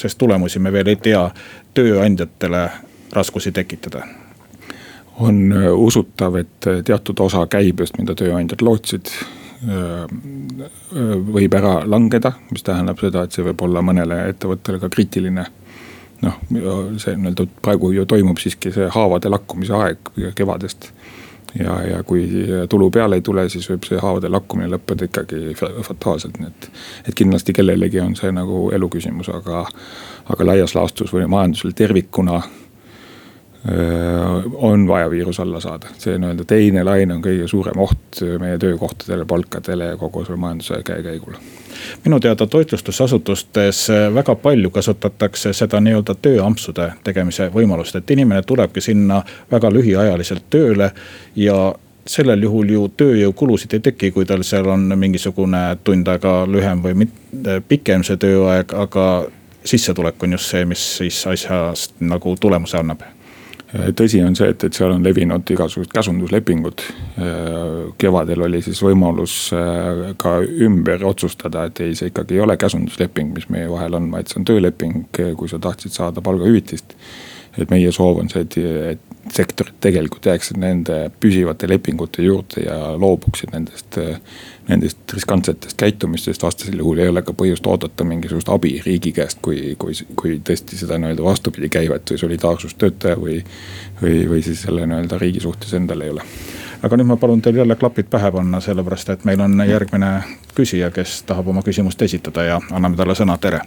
sest 0.00 0.18
tulemusi 0.18 0.58
me 0.58 0.72
veel 0.72 0.94
ei 0.94 0.98
tea, 1.04 1.26
tööandjatele 1.74 2.64
raskusi 3.12 3.52
tekitada? 3.52 4.06
On 5.20 5.52
äh, 5.52 5.72
usutav, 5.72 6.34
et 6.34 6.66
äh, 6.66 6.82
teatud 6.84 7.20
osa 7.20 7.46
käibest, 7.46 7.98
mida 7.98 8.14
tööandjad 8.16 8.62
lootsid 8.64 9.10
äh, 9.12 10.06
võib 11.32 11.56
ära 11.56 11.80
langeda, 11.86 12.32
mis 12.50 12.64
tähendab 12.66 13.00
seda, 13.02 13.24
et 13.24 13.36
see 13.36 13.44
võib 13.46 13.66
olla 13.66 13.82
mõnele 13.84 14.22
ettevõttele 14.32 14.80
ka 14.82 14.92
kriitiline. 14.92 15.46
noh, 16.22 16.36
see 17.02 17.16
nii-öelda 17.18 17.48
praegu 17.62 17.90
ju 17.90 18.04
toimub 18.06 18.38
siiski 18.38 18.70
see 18.70 18.86
haavade 18.94 19.28
lakkumise 19.28 19.74
aeg 19.74 20.10
kevadest. 20.38 20.92
ja, 21.58 21.80
ja 21.82 22.02
kui 22.02 22.46
tulu 22.68 22.90
peale 22.90 23.18
ei 23.18 23.22
tule, 23.22 23.48
siis 23.48 23.68
võib 23.70 23.84
see 23.84 23.98
haavade 23.98 24.28
lakkumine 24.28 24.70
lõppeda 24.70 25.04
ikkagi 25.04 25.54
fataalselt, 25.58 26.38
nii 26.38 26.48
et. 26.48 26.70
et 27.08 27.14
kindlasti 27.14 27.52
kellelegi 27.52 28.00
on 28.00 28.16
see 28.16 28.32
nagu 28.32 28.70
elu 28.72 28.88
küsimus, 28.88 29.28
aga, 29.28 29.66
aga 30.30 30.46
laias 30.46 30.74
laastus 30.74 31.12
või 31.12 31.26
majandusel 31.26 31.74
tervikuna 31.76 32.40
on 34.54 34.88
vaja 34.88 35.10
viirus 35.10 35.38
alla 35.40 35.60
saada, 35.62 35.92
see 35.98 36.16
nii-öelda 36.18 36.44
teine 36.50 36.82
laine 36.82 37.14
on 37.14 37.20
kõige 37.22 37.46
suurem 37.46 37.78
oht 37.78 38.18
meie 38.42 38.58
töökohtadele, 38.58 39.22
palkadele 39.24 39.92
ja 39.92 39.98
kogu 40.00 40.24
selle 40.26 40.40
majanduse 40.42 40.80
käekäigule 40.82 41.38
minu 42.04 42.20
teada 42.20 42.46
toitlustusasutustes 42.46 43.88
väga 44.14 44.34
palju 44.34 44.70
kasutatakse 44.70 45.52
seda 45.52 45.80
nii-öelda 45.80 46.14
tööampsude 46.22 46.88
tegemise 47.04 47.48
võimalust, 47.54 47.96
et 47.96 48.10
inimene 48.10 48.42
tulebki 48.42 48.80
sinna 48.80 49.22
väga 49.50 49.70
lühiajaliselt 49.72 50.50
tööle 50.50 50.90
ja 51.36 51.56
sellel 52.06 52.42
juhul 52.42 52.70
ju 52.74 52.88
tööjõukulusid 52.96 53.78
ei 53.78 53.80
teki, 53.80 54.10
kui 54.10 54.26
tal 54.26 54.42
seal 54.46 54.66
on 54.66 54.90
mingisugune 54.98 55.62
tund 55.84 56.08
aega 56.08 56.42
lühem 56.50 56.82
või 56.82 57.08
pikem 57.68 58.02
see 58.06 58.18
tööaeg, 58.18 58.74
aga 58.74 59.08
sissetulek 59.64 60.22
on 60.22 60.38
just 60.38 60.50
see, 60.50 60.64
mis 60.66 60.82
siis 60.98 61.22
asjast 61.30 62.00
nagu 62.02 62.36
tulemuse 62.40 62.78
annab 62.78 63.06
tõsi 63.72 64.20
on 64.24 64.36
see, 64.36 64.50
et, 64.52 64.64
et 64.66 64.76
seal 64.76 64.92
on 64.92 65.04
levinud 65.04 65.48
igasugused 65.54 65.92
käsunduslepingud. 65.94 66.84
kevadel 67.98 68.44
oli 68.46 68.62
siis 68.62 68.82
võimalus 68.84 69.36
äh, 69.56 70.12
ka 70.20 70.38
ümber 70.42 71.04
otsustada, 71.08 71.66
et 71.68 71.80
ei, 71.80 71.94
see 71.96 72.12
ikkagi 72.12 72.36
ei 72.36 72.44
ole 72.44 72.56
käsundusleping, 72.60 73.32
mis 73.36 73.48
meie 73.52 73.70
vahel 73.70 73.96
on, 73.98 74.10
vaid 74.12 74.28
see 74.28 74.40
on 74.42 74.48
tööleping, 74.48 75.06
kui 75.36 75.48
sa 75.48 75.60
tahtsid 75.62 75.94
saada 75.94 76.24
palgahüvitist. 76.24 76.96
et 77.58 77.70
meie 77.70 77.92
soov 77.92 78.20
on 78.20 78.30
see, 78.32 78.44
et, 78.46 78.56
et 78.96 79.11
sektorid 79.32 79.76
tegelikult 79.80 80.26
jääksid 80.28 80.58
nende 80.60 80.96
püsivate 81.20 81.68
lepingute 81.68 82.22
juurde 82.22 82.66
ja 82.66 82.76
loobuksid 83.00 83.52
nendest, 83.54 83.98
nendest 84.68 85.14
riskantsetest 85.16 85.76
käitumistest. 85.80 86.42
vastasel 86.42 86.78
juhul 86.78 86.98
ei 86.98 87.08
ole 87.08 87.22
ka 87.22 87.32
põhjust 87.32 87.66
oodata 87.66 88.04
mingisugust 88.04 88.52
abi 88.52 88.74
riigi 88.86 89.12
käest, 89.16 89.40
kui, 89.42 89.74
kui, 89.78 89.96
kui 90.16 90.38
tõesti 90.44 90.76
seda 90.76 90.98
nii-öelda 91.00 91.24
vastupidi 91.24 91.72
käivet 91.72 92.12
või 92.12 92.24
solidaarsust 92.24 92.78
töötaja 92.78 93.16
või, 93.20 93.40
või, 94.02 94.16
või 94.28 94.42
siis 94.44 94.62
selle 94.66 94.86
nii-öelda 94.86 95.20
riigi 95.22 95.40
suhtes 95.40 95.72
endal 95.80 96.04
ei 96.04 96.12
ole. 96.12 96.26
Aga 96.82 96.98
nüüd 96.98 97.12
ma 97.12 97.16
palun 97.16 97.42
teil 97.42 97.60
jälle 97.62 97.76
klapid 97.78 98.10
pähe 98.10 98.32
panna, 98.34 98.60
sellepärast 98.60 99.14
et 99.14 99.24
meil 99.24 99.40
on 99.40 99.54
järgmine 99.68 100.16
küsija, 100.56 100.90
kes 100.90 101.22
tahab 101.28 101.48
oma 101.54 101.62
küsimust 101.62 102.02
esitada 102.02 102.44
ja 102.48 102.60
anname 102.70 102.98
talle 102.98 103.16
sõna, 103.16 103.38
tere 103.40 103.62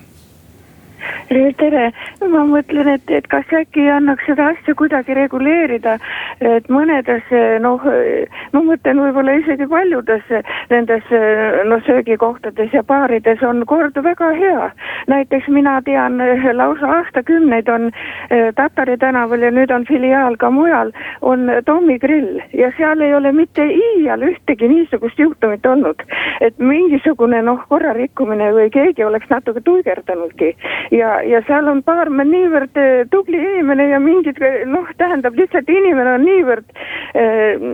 tere, 1.29 1.91
ma 2.21 2.43
mõtlen, 2.45 2.87
et, 2.95 3.09
et 3.09 3.27
kas 3.27 3.45
äkki 3.53 3.87
annaks 3.89 4.25
seda 4.27 4.51
asja 4.53 4.75
kuidagi 4.77 5.13
reguleerida, 5.17 5.97
et 6.39 6.67
mõnedes 6.69 7.23
noh, 7.61 7.81
ma 8.53 8.61
mõtlen 8.61 8.99
võib-olla 9.01 9.37
isegi 9.39 9.67
paljudes 9.67 10.23
nendes 10.69 11.09
noh, 11.65 11.81
söögikohtades 11.85 12.73
ja 12.73 12.83
baarides 12.83 13.41
on 13.43 13.65
kord 13.65 13.95
väga 13.95 14.31
hea. 14.37 14.71
näiteks 15.07 15.47
mina 15.47 15.81
tean 15.81 16.21
lausa 16.53 16.87
aastakümneid 16.99 17.69
on 17.69 17.91
eh, 18.29 18.53
Tatari 18.55 18.97
tänaval 18.97 19.41
ja 19.41 19.51
nüüd 19.51 19.71
on 19.71 19.85
filiaal 19.85 20.37
ka 20.37 20.49
mujal, 20.49 20.91
on 21.21 21.49
Tommy 21.65 21.99
grill 21.99 22.41
ja 22.53 22.71
seal 22.77 23.01
ei 23.01 23.13
ole 23.13 23.31
mitte 23.31 23.65
iial 23.65 24.21
ühtegi 24.21 24.67
niisugust 24.67 25.19
juhtumit 25.19 25.65
olnud, 25.65 26.01
et 26.41 26.57
mingisugune 26.59 27.41
noh, 27.41 27.65
korrarikkumine 27.69 28.51
või 28.53 28.69
keegi 28.69 29.03
oleks 29.03 29.29
natuke 29.29 29.61
tuigerdanudki 29.65 30.55
ja 30.91 31.14
ja, 31.23 31.41
seal 31.47 31.67
on 31.71 31.81
baarmen 31.85 32.29
niivõrd 32.31 32.79
eh, 32.81 33.05
tubli 33.11 33.39
inimene 33.39 33.87
ja 33.89 33.99
mingid 34.03 34.39
noh, 34.69 34.87
tähendab 34.99 35.37
lihtsalt 35.39 35.69
inimene 35.71 36.15
on 36.17 36.25
niivõrd 36.27 36.67
äh, 36.75 37.65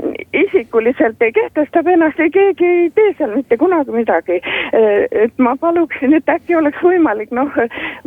isikuliselt 0.44 1.22
kehtestab 1.22 1.88
ennast 1.92 2.20
ja 2.22 2.30
keegi 2.34 2.72
ei 2.84 2.88
tee 2.96 3.14
seal 3.18 3.36
mitte 3.36 3.58
kunagi 3.62 3.96
midagi 3.96 4.40
äh,. 4.42 5.06
et 5.26 5.36
ma 5.38 5.56
paluksin, 5.60 6.14
et 6.18 6.30
äkki 6.30 6.56
oleks 6.60 6.82
võimalik 6.86 7.34
noh, 7.36 7.52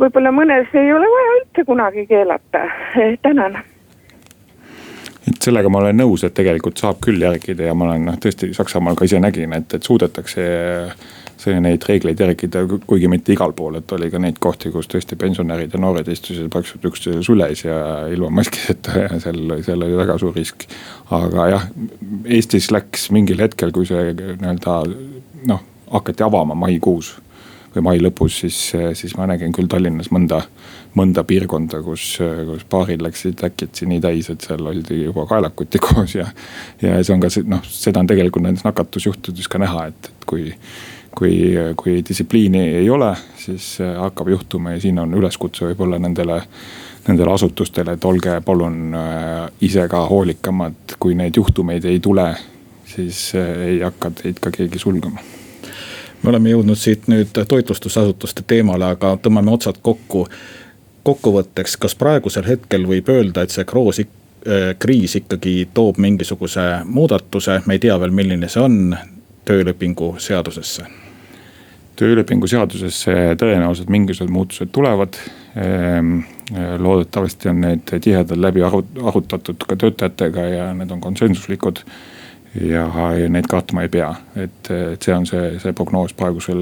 võib-olla 0.01 0.33
mõnes 0.35 0.71
ei 0.73 0.91
ole 0.93 1.09
vaja 1.17 1.37
üldse 1.39 1.65
kunagi 1.67 2.07
keelata 2.09 2.65
äh,, 2.67 3.15
tänan 3.21 3.59
et 5.25 5.41
sellega 5.41 5.69
ma 5.73 5.81
olen 5.81 5.97
nõus, 5.97 6.23
et 6.25 6.35
tegelikult 6.37 6.77
saab 6.77 6.99
küll 7.03 7.21
järgida 7.21 7.69
ja 7.69 7.75
ma 7.77 7.89
olen 7.89 8.09
noh, 8.11 8.17
tõesti 8.21 8.53
Saksamaal 8.53 8.97
ka 8.97 9.07
ise 9.07 9.19
nägin, 9.21 9.53
et, 9.57 9.77
et 9.77 9.83
suudetakse 9.83 10.35
see 10.35 11.23
neid 11.61 11.83
reegleid 11.87 12.19
järgida, 12.19 12.63
kuigi 12.87 13.09
mitte 13.11 13.33
igal 13.35 13.53
pool, 13.57 13.79
et 13.79 13.91
oli 13.95 14.09
ka 14.11 14.21
neid 14.21 14.39
kohti, 14.43 14.71
kus 14.73 14.89
tõesti 14.91 15.17
pensionärid 15.19 15.73
ja 15.75 15.81
noored 15.81 16.07
istusid 16.11 16.49
praktiliselt 16.53 16.89
üksteise 16.91 17.23
süles 17.25 17.65
ja 17.65 17.77
ilma 18.11 18.31
maskideta 18.41 18.95
ja 19.05 19.19
seal, 19.23 19.57
seal 19.65 19.85
oli 19.85 19.99
väga 19.99 20.17
suur 20.21 20.35
risk. 20.35 20.67
aga 21.15 21.49
jah, 21.51 21.67
Eestis 22.25 22.71
läks 22.73 23.09
mingil 23.15 23.43
hetkel, 23.43 23.73
kui 23.75 23.87
see 23.89 24.13
nii-öelda 24.15 24.79
noh, 25.51 25.61
hakati 25.91 26.25
avama 26.25 26.57
maikuus 26.57 27.15
või 27.75 27.83
mai 27.89 27.99
lõpus, 27.99 28.39
siis, 28.45 28.57
siis 28.95 29.15
ma 29.19 29.27
nägin 29.27 29.53
küll 29.55 29.67
Tallinnas 29.71 30.07
mõnda, 30.13 30.39
mõnda 30.95 31.25
piirkonda, 31.27 31.81
kus, 31.83 32.15
kus 32.47 32.65
baarid 32.71 33.03
läksid 33.03 33.43
äkitsi 33.43 33.87
nii 33.89 34.01
täis, 34.03 34.29
et 34.31 34.45
seal 34.47 34.63
oldi 34.71 35.01
juba 35.03 35.25
kaelakuti 35.29 35.81
koos 35.85 36.15
ja. 36.15 36.29
ja 36.81 36.97
see 37.03 37.15
on 37.15 37.23
ka 37.23 37.31
noh, 37.51 37.63
seda 37.67 38.03
on 38.03 38.11
tegelikult 38.11 38.45
nendes 38.47 38.65
nakatusjuhtudes 38.67 39.51
ka 39.51 39.61
näha, 39.61 39.89
et, 39.91 40.11
et 40.11 40.27
kui 40.29 40.47
kui, 41.15 41.53
kui 41.75 42.03
distsipliini 42.09 42.59
ei 42.59 42.89
ole, 42.89 43.15
siis 43.37 43.81
äh, 43.81 43.95
hakkab 43.99 44.29
juhtuma 44.29 44.71
ja 44.71 44.81
siin 44.81 44.99
on 44.99 45.13
üleskutse 45.13 45.65
võib-olla 45.69 45.99
nendele, 45.99 46.41
nendele 47.07 47.33
asutustele, 47.33 47.95
et 47.95 48.05
olge 48.05 48.39
palun 48.45 48.95
äh, 48.95 49.45
ise 49.61 49.87
ka 49.91 50.05
hoolikamad, 50.09 50.97
kui 50.99 51.15
neid 51.15 51.37
juhtumeid 51.37 51.85
ei 51.85 51.99
tule, 51.99 52.27
siis 52.95 53.29
äh, 53.35 53.53
ei 53.69 53.79
hakka 53.83 54.11
teid 54.21 54.41
ka 54.43 54.51
keegi 54.51 54.81
sulgema. 54.81 55.23
Me 56.23 56.31
oleme 56.31 56.49
jõudnud 56.49 56.79
siit 56.79 57.07
nüüd 57.11 57.37
toitlustusasutuste 57.47 58.43
teemale, 58.47 58.91
aga 58.95 59.15
tõmbame 59.21 59.53
otsad 59.53 59.81
kokku. 59.81 60.27
kokkuvõtteks, 61.05 61.75
kas 61.77 61.93
praegusel 61.95 62.47
hetkel 62.47 62.87
võib 62.89 63.09
öelda, 63.13 63.43
et 63.43 63.53
see 63.53 63.65
kroos 63.65 63.99
kriis 64.79 65.15
ikkagi 65.15 65.69
toob 65.73 65.99
mingisuguse 66.01 66.63
muudatuse, 66.85 67.61
me 67.65 67.77
ei 67.77 67.79
tea 67.79 67.99
veel, 67.99 68.11
milline 68.11 68.49
see 68.49 68.61
on, 68.61 68.97
töölepingu 69.45 70.15
seadusesse 70.17 71.04
töölepingu 71.99 72.47
seadusesse 72.47 73.35
tõenäoliselt 73.39 73.91
mingisugused 73.93 74.33
muutused 74.33 74.71
tulevad. 74.75 75.17
Ehm, 75.55 76.19
loodetavasti 76.77 77.49
on 77.49 77.63
need 77.63 77.89
tihedalt 77.89 78.39
läbi 78.39 78.61
arutatud 78.65 79.65
ka 79.67 79.77
töötajatega 79.79 80.45
ja 80.51 80.67
need 80.77 80.91
on 80.91 81.01
konsensuslikud. 81.01 81.81
ja, 82.55 82.85
ja 83.19 83.29
neid 83.29 83.49
kartma 83.51 83.81
ei 83.83 83.89
pea, 83.91 84.13
et, 84.35 84.69
et 84.71 85.03
see 85.03 85.15
on 85.15 85.25
see, 85.27 85.57
see 85.59 85.73
prognoos 85.75 86.13
praegusel 86.15 86.61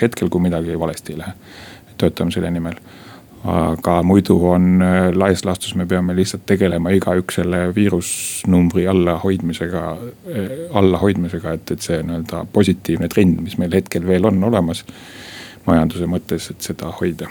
hetkel, 0.00 0.26
kui 0.32 0.42
midagi 0.42 0.78
valesti 0.78 1.12
ei 1.12 1.18
lähe. 1.20 1.34
töötame 1.98 2.34
selle 2.34 2.50
nimel 2.50 2.80
aga 3.44 4.02
muidu 4.02 4.36
on 4.46 4.82
äh, 4.82 5.08
laias 5.14 5.44
laastus, 5.44 5.74
me 5.74 5.86
peame 5.86 6.14
lihtsalt 6.16 6.44
tegelema 6.46 6.92
igaüks 6.94 7.40
selle 7.40 7.64
viirusnumbri 7.74 8.86
allahoidmisega, 8.88 9.82
äh, 10.30 10.52
allahoidmisega, 10.78 11.56
et, 11.58 11.74
et 11.74 11.82
see 11.82 11.98
nii-öelda 12.02 12.44
positiivne 12.52 13.08
trend, 13.10 13.40
mis 13.42 13.58
meil 13.58 13.74
hetkel 13.74 14.06
veel 14.06 14.30
on 14.30 14.44
olemas 14.44 14.84
majanduse 15.66 16.06
mõttes, 16.10 16.50
et 16.54 16.70
seda 16.70 16.92
hoida. 17.00 17.26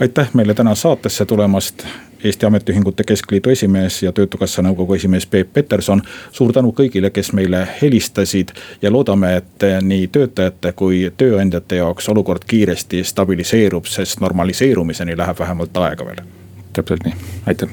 aitäh 0.00 0.28
meile 0.34 0.54
täna 0.54 0.74
saatesse 0.74 1.24
tulemast 1.26 1.86
Eesti 2.24 2.46
Ametiühingute 2.46 3.04
Keskliidu 3.04 3.50
esimees 3.50 4.02
ja 4.02 4.12
Töötukassa 4.12 4.62
nõukogu 4.62 4.94
esimees 4.94 5.26
Peep 5.26 5.52
Peterson. 5.52 6.02
suur 6.32 6.52
tänu 6.52 6.72
kõigile, 6.72 7.10
kes 7.10 7.32
meile 7.32 7.68
helistasid 7.82 8.48
ja 8.82 8.92
loodame, 8.92 9.36
et 9.36 9.66
nii 9.82 10.08
töötajate 10.08 10.72
kui 10.72 11.12
tööandjate 11.16 11.76
jaoks 11.76 12.08
olukord 12.08 12.44
kiiresti 12.46 13.04
stabiliseerub, 13.04 13.84
sest 13.84 14.20
normaliseerumiseni 14.20 15.16
läheb 15.16 15.38
vähemalt 15.38 15.76
aega 15.76 16.06
veel. 16.06 16.24
täpselt 16.72 17.04
nii, 17.04 17.14
aitäh 17.46 17.68